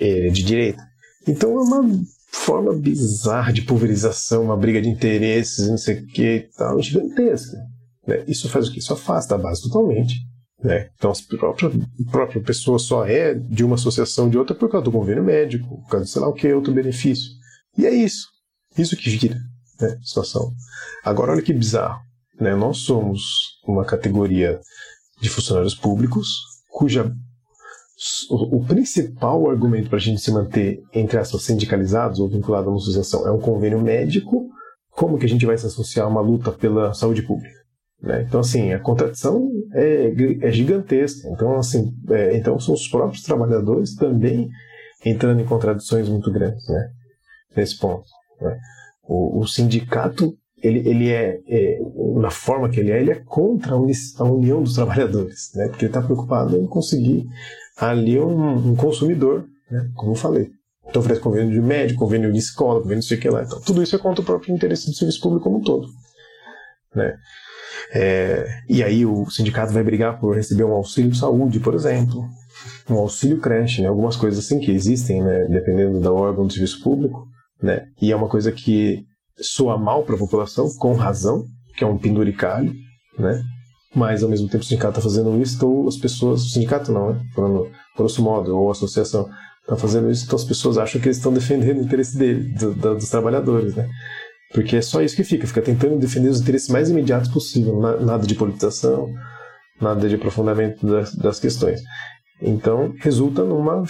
[0.00, 0.82] É de direita.
[1.26, 1.82] Então é uma
[2.32, 7.56] forma bizarra de pulverização, uma briga de interesses, não sei o que e tal, gigantesca.
[8.06, 8.24] Né?
[8.26, 8.78] Isso faz o que?
[8.78, 10.14] Isso afasta a base totalmente.
[10.62, 10.90] Né?
[10.96, 14.84] Então a própria, a própria pessoa só é de uma associação de outra por causa
[14.84, 17.30] do convênio médico, por causa de sei lá o que, outro benefício.
[17.76, 18.28] E é isso.
[18.78, 19.36] Isso que gira
[19.80, 20.52] né, a situação.
[21.04, 22.00] Agora olha que bizarro.
[22.40, 22.54] Né?
[22.54, 23.22] Nós somos
[23.66, 24.60] uma categoria
[25.20, 26.28] de funcionários públicos
[26.68, 27.12] cuja
[28.30, 32.70] o, o principal argumento para a gente se manter, entre aspas, sindicalizados ou vinculados a
[32.70, 34.48] uma associação é um convênio médico.
[34.90, 37.61] Como que a gente vai se associar a uma luta pela saúde pública?
[38.02, 38.24] Né?
[38.26, 41.28] Então, assim, a contradição é, é gigantesca.
[41.28, 44.50] Então, assim, é, então são os próprios trabalhadores também
[45.04, 46.90] entrando em contradições muito grandes, né?
[47.56, 48.04] Nesse ponto.
[48.40, 48.58] Né?
[49.04, 51.78] O, o, sindicato, ele, ele é, é,
[52.16, 55.68] na forma que ele é, ele é contra a, uni, a união dos trabalhadores, né?
[55.68, 57.26] Porque ele está preocupado em conseguir
[57.76, 59.90] ali um, um consumidor, né?
[59.94, 60.50] como eu falei.
[60.88, 63.42] Então oferece convênio de médico, convênio de escola, convênio não sei que lá.
[63.42, 65.86] Então, tudo isso é contra o próprio interesse do serviço público como um todo.
[66.94, 67.16] Né?
[67.90, 72.24] É, e aí o sindicato vai brigar por receber um auxílio saúde, por exemplo,
[72.88, 73.88] um auxílio creche, né?
[73.88, 75.46] algumas coisas assim que existem, né?
[75.48, 77.26] dependendo da órgão do serviço público,
[77.62, 77.86] né?
[78.00, 79.04] e é uma coisa que
[79.40, 81.44] soa mal para a população, com razão,
[81.76, 82.72] que é um penduricalho,
[83.18, 83.42] né?
[83.94, 87.12] mas ao mesmo tempo o sindicato está fazendo isso, então as pessoas, o sindicato não,
[87.12, 87.20] né?
[87.34, 89.28] Falando grosso modo, ou a associação
[89.60, 92.74] está fazendo isso, então as pessoas acham que eles estão defendendo o interesse dele, do,
[92.74, 93.88] do, dos trabalhadores, né?
[94.52, 98.26] Porque é só isso que fica, fica tentando defender os interesses mais imediatos possível, nada
[98.26, 99.12] de politização,
[99.80, 101.80] nada de aprofundamento das, das questões.
[102.40, 103.84] Então, resulta numa,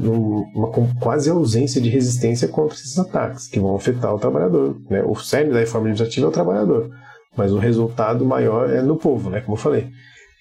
[0.00, 4.76] numa, quase ausência de resistência contra esses ataques, que vão afetar o trabalhador.
[4.90, 5.02] Né?
[5.02, 6.90] O cerne da reforma administrativa é o trabalhador
[7.36, 9.88] mas o resultado maior é no povo, né, como eu falei.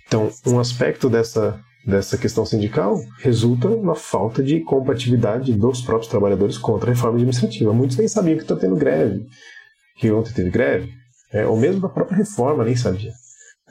[0.07, 6.57] Então, um aspecto dessa, dessa questão sindical resulta na falta de compatibilidade dos próprios trabalhadores
[6.57, 7.73] contra a reforma administrativa.
[7.73, 9.25] Muitos nem sabiam que está tendo greve,
[9.95, 10.91] que ontem teve greve,
[11.31, 13.13] é, ou mesmo da própria reforma, nem sabia.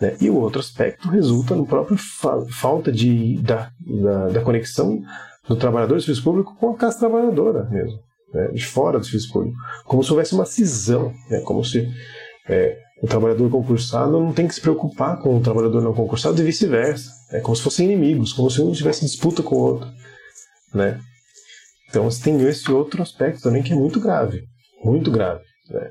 [0.01, 0.17] Né?
[0.21, 5.01] E o outro aspecto resulta no próprio fa falta de, da, da, da, conexão
[5.49, 7.99] do trabalhador do serviço público com a classe trabalhadora mesmo,
[8.33, 8.49] né?
[8.49, 9.57] de fora do serviço público.
[9.85, 11.41] Como se houvesse uma cisão, né?
[11.41, 11.89] como se
[12.49, 16.45] é, o trabalhador concursado não tem que se preocupar com o trabalhador não concursado e
[16.45, 17.11] vice-versa.
[17.31, 19.89] É como se fossem inimigos, como se um tivesse disputa com o outro.
[20.73, 21.01] Né?
[21.89, 24.45] Então tem esse outro aspecto também que é muito grave.
[24.83, 25.45] Muito grave.
[25.71, 25.91] Né?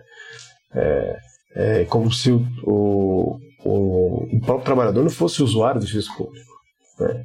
[0.76, 1.20] É,
[1.56, 6.52] é como se o, o, o, próprio trabalhador não fosse usuário do serviço público.
[7.00, 7.24] Né?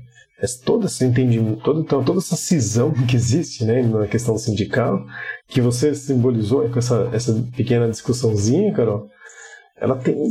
[0.65, 5.05] todo esse entendimento, todo, então, toda essa cisão que existe né, na questão sindical,
[5.49, 9.09] que você simbolizou com essa, essa pequena discussãozinha, Carol,
[9.77, 10.29] ela tem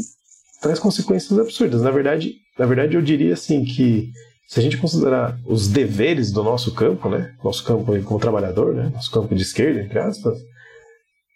[0.61, 1.81] traz consequências absurdas.
[1.81, 4.11] Na verdade, na verdade, eu diria assim que
[4.47, 8.89] se a gente considerar os deveres do nosso campo, né, nosso campo como trabalhador, né,
[8.93, 10.39] nosso campo de esquerda, entre aspas,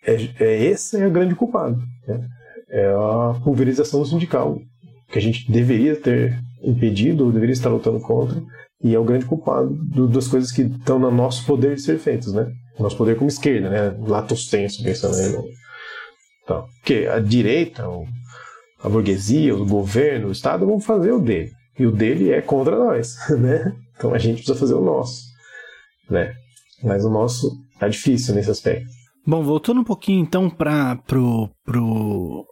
[0.06, 1.82] é, é esse é o grande culpado.
[2.08, 2.28] Né?
[2.70, 4.60] É a pulverização sindical,
[5.12, 8.42] que a gente deveria ter impedido, deveria estar lutando contra,
[8.84, 12.00] e é o grande culpado do, das coisas que estão no nosso poder de ser
[12.00, 12.52] feitas, né?
[12.80, 13.98] Nosso poder como esquerda, né?
[14.08, 15.30] Lato senso, pensando aí.
[15.30, 15.44] No...
[16.44, 17.86] Então, porque a direita,
[18.82, 21.52] a burguesia, o governo, o Estado vão fazer o dele.
[21.78, 23.76] E o dele é contra nós, né?
[23.96, 25.26] Então a gente precisa fazer o nosso,
[26.10, 26.34] né?
[26.84, 29.01] Mas o nosso tá difícil nesse aspecto.
[29.26, 32.46] Bom, voltando um pouquinho então para pro, pro,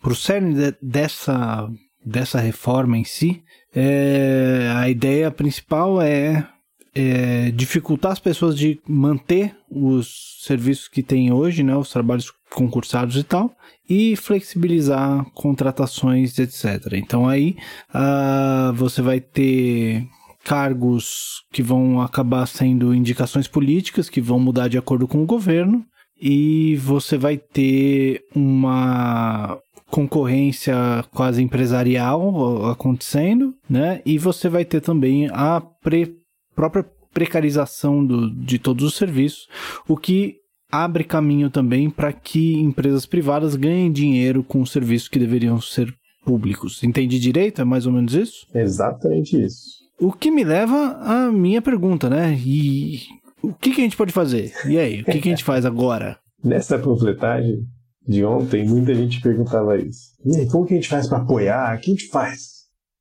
[0.00, 1.68] pro cerne de, dessa,
[2.04, 3.42] dessa reforma em si,
[3.74, 6.46] é, a ideia principal é,
[6.94, 13.16] é, dificultar as pessoas de manter os serviços que têm hoje, né, os trabalhos concursados
[13.16, 13.50] e tal,
[13.88, 16.92] e flexibilizar contratações, etc.
[16.92, 17.56] Então aí
[17.94, 20.06] uh, você vai ter
[20.44, 25.84] cargos que vão acabar sendo indicações políticas que vão mudar de acordo com o governo
[26.22, 29.58] e você vai ter uma
[29.90, 30.74] concorrência
[31.12, 34.00] quase empresarial acontecendo, né?
[34.06, 36.14] E você vai ter também a pre
[36.54, 39.48] própria precarização do, de todos os serviços,
[39.88, 40.36] o que
[40.70, 45.92] abre caminho também para que empresas privadas ganhem dinheiro com serviços que deveriam ser
[46.24, 46.82] públicos.
[46.82, 47.60] Entendi direito?
[47.60, 48.46] É mais ou menos isso?
[48.54, 49.82] Exatamente isso.
[50.00, 52.34] O que me leva à minha pergunta, né?
[52.44, 53.00] E
[53.42, 54.52] o que, que a gente pode fazer?
[54.66, 56.18] E aí, o que, que a gente faz agora?
[56.42, 57.66] Nessa panfletagem
[58.06, 60.12] de ontem, muita gente perguntava isso.
[60.24, 61.76] E aí, como que a gente faz para apoiar?
[61.76, 62.40] O que a gente faz?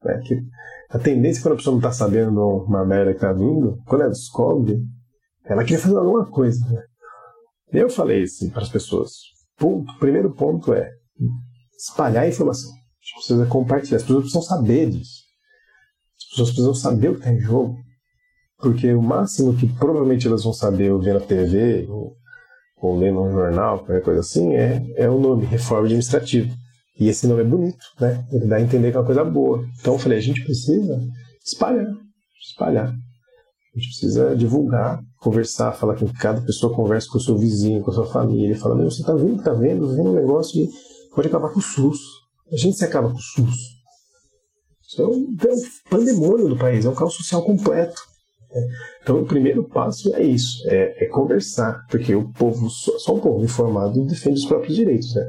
[0.05, 0.41] É que
[0.89, 4.09] a tendência quando a pessoa não está sabendo uma merda que tá vindo, quando ela
[4.09, 4.79] descobre,
[5.45, 6.59] ela quer fazer alguma coisa.
[6.69, 6.83] Né?
[7.71, 9.11] Eu falei assim para as pessoas.
[9.61, 10.91] O primeiro ponto é
[11.77, 12.71] espalhar a informação.
[12.71, 13.97] A gente precisa compartilhar.
[13.97, 15.21] As pessoas precisam saber disso.
[16.17, 17.77] As pessoas precisam saber o que está em jogo.
[18.61, 22.15] Porque o máximo que provavelmente elas vão saber ouvindo na TV ou,
[22.77, 26.49] ou um jornal, qualquer coisa assim, é, é o nome, reforma administrativa.
[26.99, 28.25] E esse nome é bonito, né?
[28.31, 29.65] Ele dá a entender que é uma coisa boa.
[29.79, 31.01] Então eu falei, a gente precisa
[31.43, 31.87] espalhar.
[32.39, 32.87] Espalhar.
[32.89, 37.91] A gente precisa divulgar conversar, falar com cada pessoa, conversa com o seu vizinho, com
[37.91, 40.69] a sua família, fala, meu, você tá vendo, tá vendo, vendo um negócio que
[41.15, 41.99] pode acabar com o SUS.
[42.51, 43.55] A gente se acaba com o SUS.
[44.81, 48.01] Isso é um, é um pandemônio do país, é um caos social completo.
[48.53, 48.61] Né?
[49.01, 53.43] Então, o primeiro passo é isso, é, é conversar, porque o povo, só, um povo
[53.43, 55.13] informado defende os próprios direitos.
[55.15, 55.23] Né?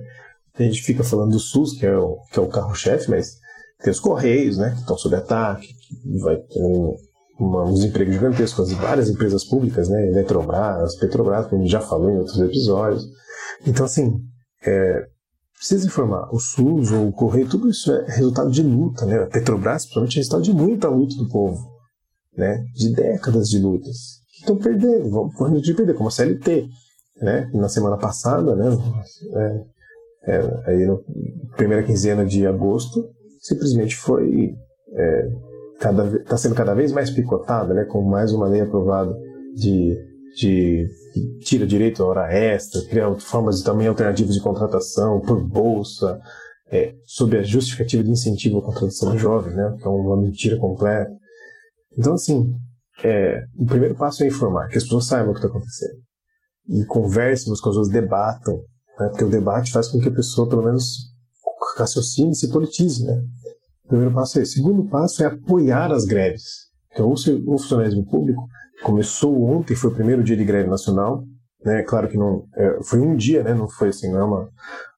[0.58, 3.40] A gente fica falando do SUS, que é o, é o carro-chefe, mas
[3.82, 6.94] tem os Correios, né, que estão sob ataque, que vai ter um,
[7.38, 11.80] uma, um desemprego gigantesco, as várias empresas públicas, né, Eletrobras, Petrobras, como a gente já
[11.80, 13.04] falou em outros episódios.
[13.66, 14.20] Então, assim,
[14.64, 15.06] é,
[15.56, 16.28] precisa informar.
[16.32, 19.22] O SUS o Correio, tudo isso é resultado de luta, né?
[19.22, 21.71] A Petrobras, principalmente, é resultado de muita luta do povo,
[22.36, 22.64] né?
[22.74, 24.22] De décadas de lutas.
[24.32, 26.68] Que estão perdendo, vão correndo de perder, como a CLT,
[27.20, 27.50] né?
[27.54, 28.66] Na semana passada, né?
[29.34, 29.64] É,
[30.24, 30.96] é, aí, na
[31.56, 33.08] primeira quinzena de agosto,
[33.40, 34.54] simplesmente foi
[34.94, 35.28] é,
[36.20, 39.12] está sendo cada vez mais picotada, né, com mais uma lei aprovada
[39.54, 39.96] de,
[40.36, 40.86] de
[41.40, 46.20] tira direito à hora extra, criar formas também alternativas de contratação por bolsa,
[46.70, 51.10] é, sob a justificativa de incentivo à contratação jovem, né, que é uma mentira completa.
[51.96, 52.54] Então, assim,
[53.04, 56.00] é, o primeiro passo é informar, que as pessoas saibam o que está acontecendo.
[56.68, 58.54] E conversem, as pessoas debatam,
[58.98, 61.12] né, porque o debate faz com que a pessoa, pelo menos,
[61.76, 63.22] raciocine e se politize, né?
[63.86, 64.54] Primeiro passo é esse.
[64.54, 66.70] Segundo passo é apoiar as greves.
[66.92, 68.42] Então, o, o funcionalismo público
[68.82, 71.24] começou ontem, foi o primeiro dia de greve nacional.
[71.64, 71.82] Né?
[71.82, 73.54] Claro que não é, foi um dia, né?
[73.54, 74.48] não foi assim, não é uma,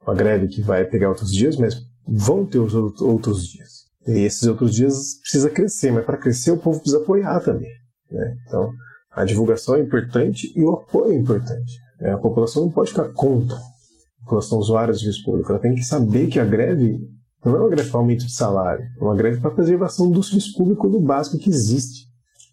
[0.03, 1.75] uma greve que vai pegar outros dias, mas
[2.07, 3.74] vão ter os outros dias.
[4.07, 7.71] E esses outros dias precisa crescer, mas para crescer o povo precisa apoiar também.
[8.11, 8.37] Né?
[8.47, 8.71] Então,
[9.11, 11.73] a divulgação é importante e o apoio é importante.
[12.01, 12.13] Né?
[12.13, 13.57] A população não pode ficar contra.
[13.57, 15.51] A população usuária de serviço público.
[15.51, 16.99] Ela tem que saber que a greve
[17.45, 20.57] não é uma greve para aumento de salário, é uma greve para preservação do serviço
[20.57, 22.07] público do básico que existe.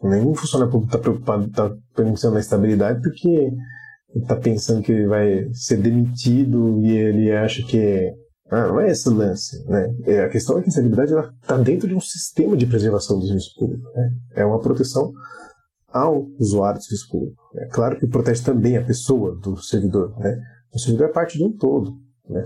[0.03, 3.51] Nenhum funcionário público está preocupado, está pensando na estabilidade porque
[4.15, 8.11] está pensando que ele vai ser demitido e ele acha que
[8.51, 9.65] ah, não é esse lance.
[9.65, 9.95] Né?
[10.03, 13.25] É, a questão é que a estabilidade está dentro de um sistema de preservação do
[13.25, 13.89] serviço público.
[13.95, 14.11] Né?
[14.35, 15.13] É uma proteção
[15.87, 17.41] ao usuário do serviço público.
[17.55, 20.13] É claro que protege também a pessoa do servidor.
[20.19, 20.37] Né?
[20.73, 21.93] O servidor é parte de um todo.
[22.27, 22.45] Né?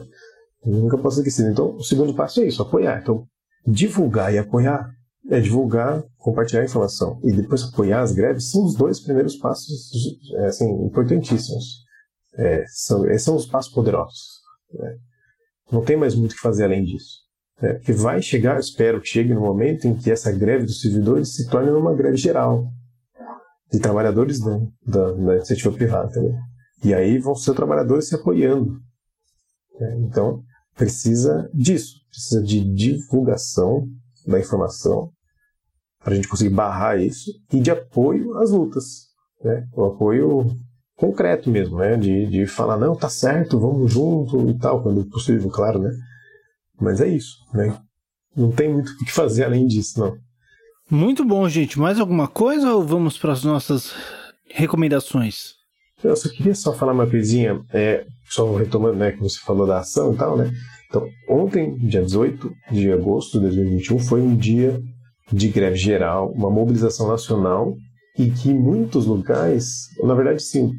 [0.63, 1.51] Nunca posso esquecer.
[1.51, 3.01] Então, o segundo passo é isso, apoiar.
[3.01, 3.25] Então,
[3.65, 4.87] divulgar e apoiar
[5.27, 9.89] é divulgar, compartilhar a informação e depois apoiar as greves são os dois primeiros passos
[10.35, 11.83] é, assim, importantíssimos.
[12.37, 14.21] É, são, são os passos poderosos.
[14.71, 14.97] Né?
[15.71, 17.25] Não tem mais muito o que fazer além disso.
[17.61, 17.73] Né?
[17.73, 21.49] Porque vai chegar, espero que chegue no momento em que essa greve dos servidores se
[21.49, 22.67] torne uma greve geral
[23.71, 26.11] de trabalhadores da, da, da iniciativa privada.
[26.11, 26.35] Também.
[26.83, 28.79] E aí vão ser trabalhadores se apoiando.
[29.79, 29.97] Né?
[30.01, 30.43] Então,
[30.75, 33.87] precisa disso, precisa de divulgação
[34.27, 35.11] da informação
[36.03, 39.07] para a gente conseguir barrar isso e de apoio às lutas,
[39.43, 39.67] né?
[39.73, 40.45] O apoio
[40.95, 41.97] concreto mesmo, né?
[41.97, 45.91] De, de falar não, tá certo, vamos junto e tal, quando possível, claro, né?
[46.79, 47.77] Mas é isso, né?
[48.35, 50.17] Não tem muito o que fazer além disso, não.
[50.89, 51.79] Muito bom, gente.
[51.79, 53.93] Mais alguma coisa ou vamos para as nossas
[54.49, 55.53] recomendações?
[56.03, 59.79] Eu só queria só falar uma coisinha, é, só retomando, né, que você falou da
[59.79, 60.51] ação e tal, né?
[60.87, 64.79] Então, ontem, dia 18 de agosto de 2021, foi um dia
[65.31, 67.75] de greve geral, uma mobilização nacional
[68.17, 70.71] e que em muitos locais, na verdade, sim,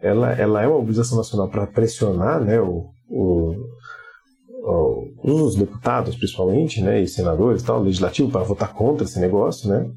[0.00, 3.54] ela, ela é uma mobilização nacional para pressionar, né, o, o,
[4.62, 9.90] o, os deputados, principalmente, né, e senadores, tal, legislativo, para votar contra esse negócio, né?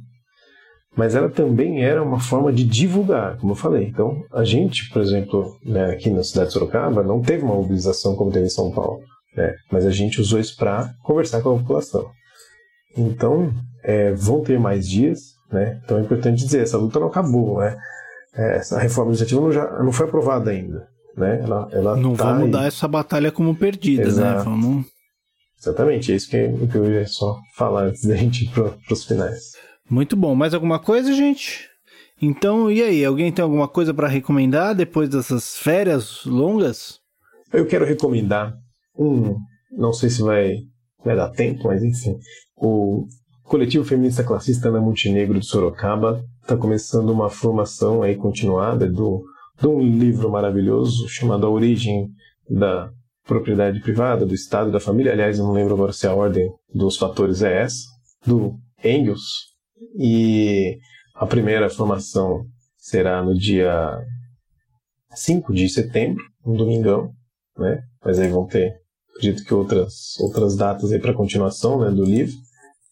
[0.95, 3.87] Mas ela também era uma forma de divulgar, como eu falei.
[3.87, 8.15] Então, a gente, por exemplo, né, aqui na cidade de Sorocaba, não teve uma mobilização
[8.15, 8.99] como teve em São Paulo,
[9.35, 9.55] né?
[9.71, 12.11] Mas a gente usou isso para conversar com a população.
[12.95, 13.51] Então,
[13.83, 15.79] é, vão ter mais dias, né?
[15.83, 17.77] Então é importante dizer, essa luta não acabou, né?
[18.35, 21.41] É, essa reforma legislativa não, já, não foi aprovada ainda, né?
[21.43, 22.51] Ela, ela não tá vamos aí.
[22.51, 24.37] dar essa batalha como perdida, Exato.
[24.37, 24.43] né?
[24.43, 24.85] Vamos...
[25.61, 29.05] Exatamente, é isso que, que eu ia só falar antes da gente ir para os
[29.05, 29.53] finais.
[29.89, 30.35] Muito bom.
[30.35, 31.69] Mais alguma coisa, gente?
[32.21, 33.05] Então, e aí?
[33.05, 36.99] Alguém tem alguma coisa para recomendar depois dessas férias longas?
[37.51, 38.53] Eu quero recomendar
[38.97, 39.37] um,
[39.71, 40.55] não sei se vai,
[41.03, 42.17] vai dar tempo, mas enfim,
[42.55, 43.05] o
[43.53, 49.23] Coletivo Feminista Classista na Montenegro de Sorocaba está começando uma formação aí continuada do,
[49.61, 52.09] de um livro maravilhoso chamado A Origem
[52.49, 52.89] da
[53.23, 55.11] Propriedade Privada, do Estado e da Família.
[55.11, 57.83] Aliás, eu não lembro agora se a ordem dos fatores é essa,
[58.25, 59.21] do Engels.
[59.99, 60.79] E
[61.13, 64.01] a primeira formação será no dia
[65.11, 67.11] 5 de setembro, um domingão,
[67.55, 67.83] né?
[68.03, 68.73] Mas aí vão ter,
[69.11, 72.33] acredito que outras, outras datas aí para continuação né, do livro.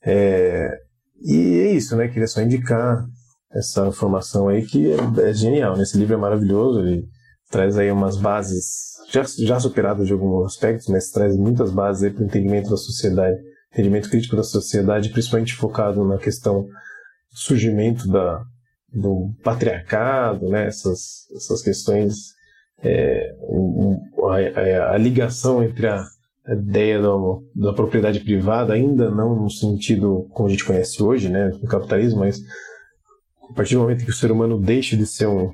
[0.03, 0.79] É,
[1.21, 2.07] e é isso, né?
[2.07, 3.05] Queria só indicar
[3.53, 5.75] essa formação aí que é, é genial.
[5.75, 5.83] Né?
[5.83, 7.07] Esse livro é maravilhoso, ele
[7.49, 12.11] traz aí umas bases já, já superadas de alguns aspectos, mas traz muitas bases aí
[12.11, 13.37] para o entendimento da sociedade,
[13.73, 18.41] entendimento crítico da sociedade, principalmente focado na questão do surgimento da,
[18.91, 20.67] do patriarcado, né?
[20.67, 22.33] essas, essas questões,
[22.83, 23.99] é, um,
[24.29, 26.03] a, a, ligação entre a
[26.45, 31.29] a ideia do, da propriedade privada, ainda não no sentido como a gente conhece hoje,
[31.29, 32.39] né, no capitalismo, mas
[33.49, 35.51] a partir do momento que o ser humano deixa de ser um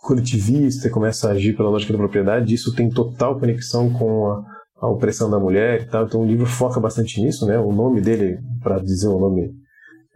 [0.00, 4.44] coletivista e começa a agir pela lógica da propriedade, isso tem total conexão com a,
[4.80, 6.06] a opressão da mulher e tal.
[6.06, 7.58] Então o livro foca bastante nisso, né?
[7.58, 9.52] O nome dele, para dizer o nome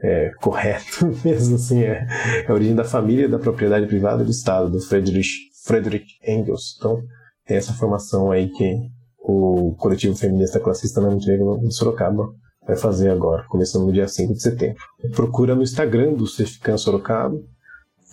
[0.03, 2.07] é, correto mesmo assim, é,
[2.47, 5.28] é a origem da família, da propriedade privada do Estado, do Friedrich,
[5.64, 6.76] Friedrich Engels.
[6.78, 7.01] Então
[7.47, 8.89] tem essa formação aí que
[9.27, 12.29] o coletivo feminista classista na Montenegro de Sorocaba
[12.66, 14.77] vai fazer agora, começando no dia 5 de setembro.
[15.14, 17.41] Procura no Instagram do Cefican Sorocaba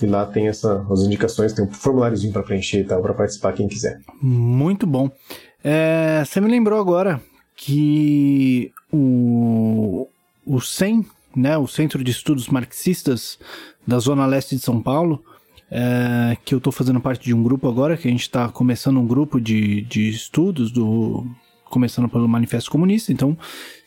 [0.01, 3.53] e lá tem essa, as indicações, tem um formuláriozinho para preencher e tal, para participar
[3.53, 3.99] quem quiser.
[4.22, 5.12] Muito bom.
[5.64, 7.22] É, você me lembrou agora
[7.57, 10.07] que o,
[10.45, 11.05] o CEM,
[11.36, 13.38] né, o Centro de Estudos Marxistas
[13.86, 15.24] da Zona Leste de São Paulo,
[15.72, 18.99] é, que eu estou fazendo parte de um grupo agora, que a gente está começando
[18.99, 21.26] um grupo de, de estudos, do
[21.65, 23.13] começando pelo Manifesto Comunista.
[23.13, 23.38] Então,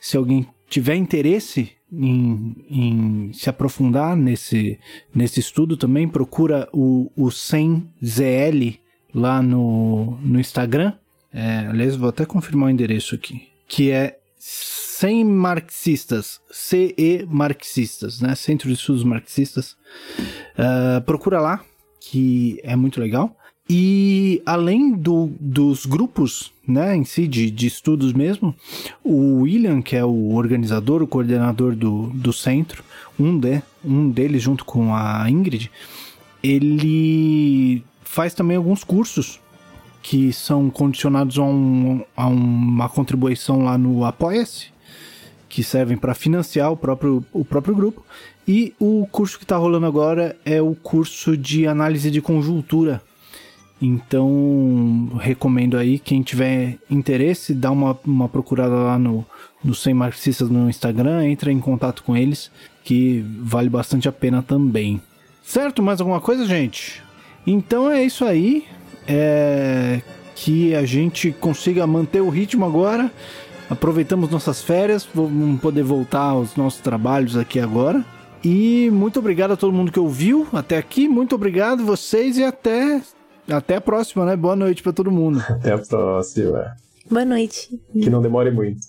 [0.00, 4.80] se alguém tiver interesse em, em se aprofundar nesse,
[5.14, 8.78] nesse estudo também, procura o, o 100ZL
[9.14, 10.94] lá no, no Instagram.
[11.30, 13.48] É, aliás, vou até confirmar o endereço aqui.
[13.68, 18.34] Que é 100 marxistas, CE marxistas, né?
[18.34, 19.76] Centro de Estudos Marxistas.
[20.56, 21.64] Uh, procura lá,
[22.10, 23.36] que é muito legal.
[23.68, 28.54] E além do, dos grupos, né, em si, de, de estudos mesmo,
[29.02, 32.84] o William, que é o organizador, o coordenador do, do centro,
[33.18, 35.70] um, de, um deles junto com a Ingrid,
[36.42, 39.40] ele faz também alguns cursos
[40.02, 44.73] que são condicionados a, um, a uma contribuição lá no Apoia-se,
[45.54, 48.04] que servem para financiar o próprio, o próprio grupo.
[48.46, 53.00] E o curso que está rolando agora é o curso de análise de conjuntura.
[53.80, 59.24] Então, recomendo aí, quem tiver interesse, dá uma, uma procurada lá no,
[59.62, 62.50] no Sem Marxistas no Instagram, entra em contato com eles,
[62.82, 65.00] que vale bastante a pena também.
[65.44, 65.84] Certo?
[65.84, 67.00] Mais alguma coisa, gente?
[67.46, 68.64] Então é isso aí.
[69.06, 70.02] É...
[70.34, 73.08] Que a gente consiga manter o ritmo agora
[73.68, 78.04] aproveitamos nossas férias, vamos poder voltar aos nossos trabalhos aqui agora.
[78.44, 81.08] E muito obrigado a todo mundo que ouviu até aqui.
[81.08, 83.00] Muito obrigado vocês e até
[83.48, 84.36] até a próxima, né?
[84.36, 85.42] Boa noite para todo mundo.
[85.50, 86.76] Até a próxima.
[87.10, 87.78] Boa noite.
[87.92, 88.80] Que não demore muito.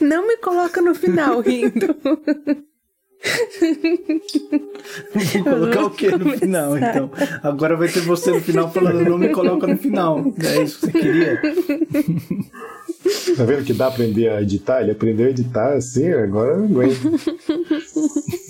[0.00, 1.96] Não me coloca no final rindo.
[5.14, 7.10] Vou colocar o que no final, então?
[7.42, 10.24] Agora vai ter você no final falando, não me coloca no final.
[10.42, 11.40] É isso que você queria?
[13.36, 14.80] Tá vendo que dá pra aprender a editar?
[14.82, 17.00] Ele aprendeu a editar assim, agora eu não aguento.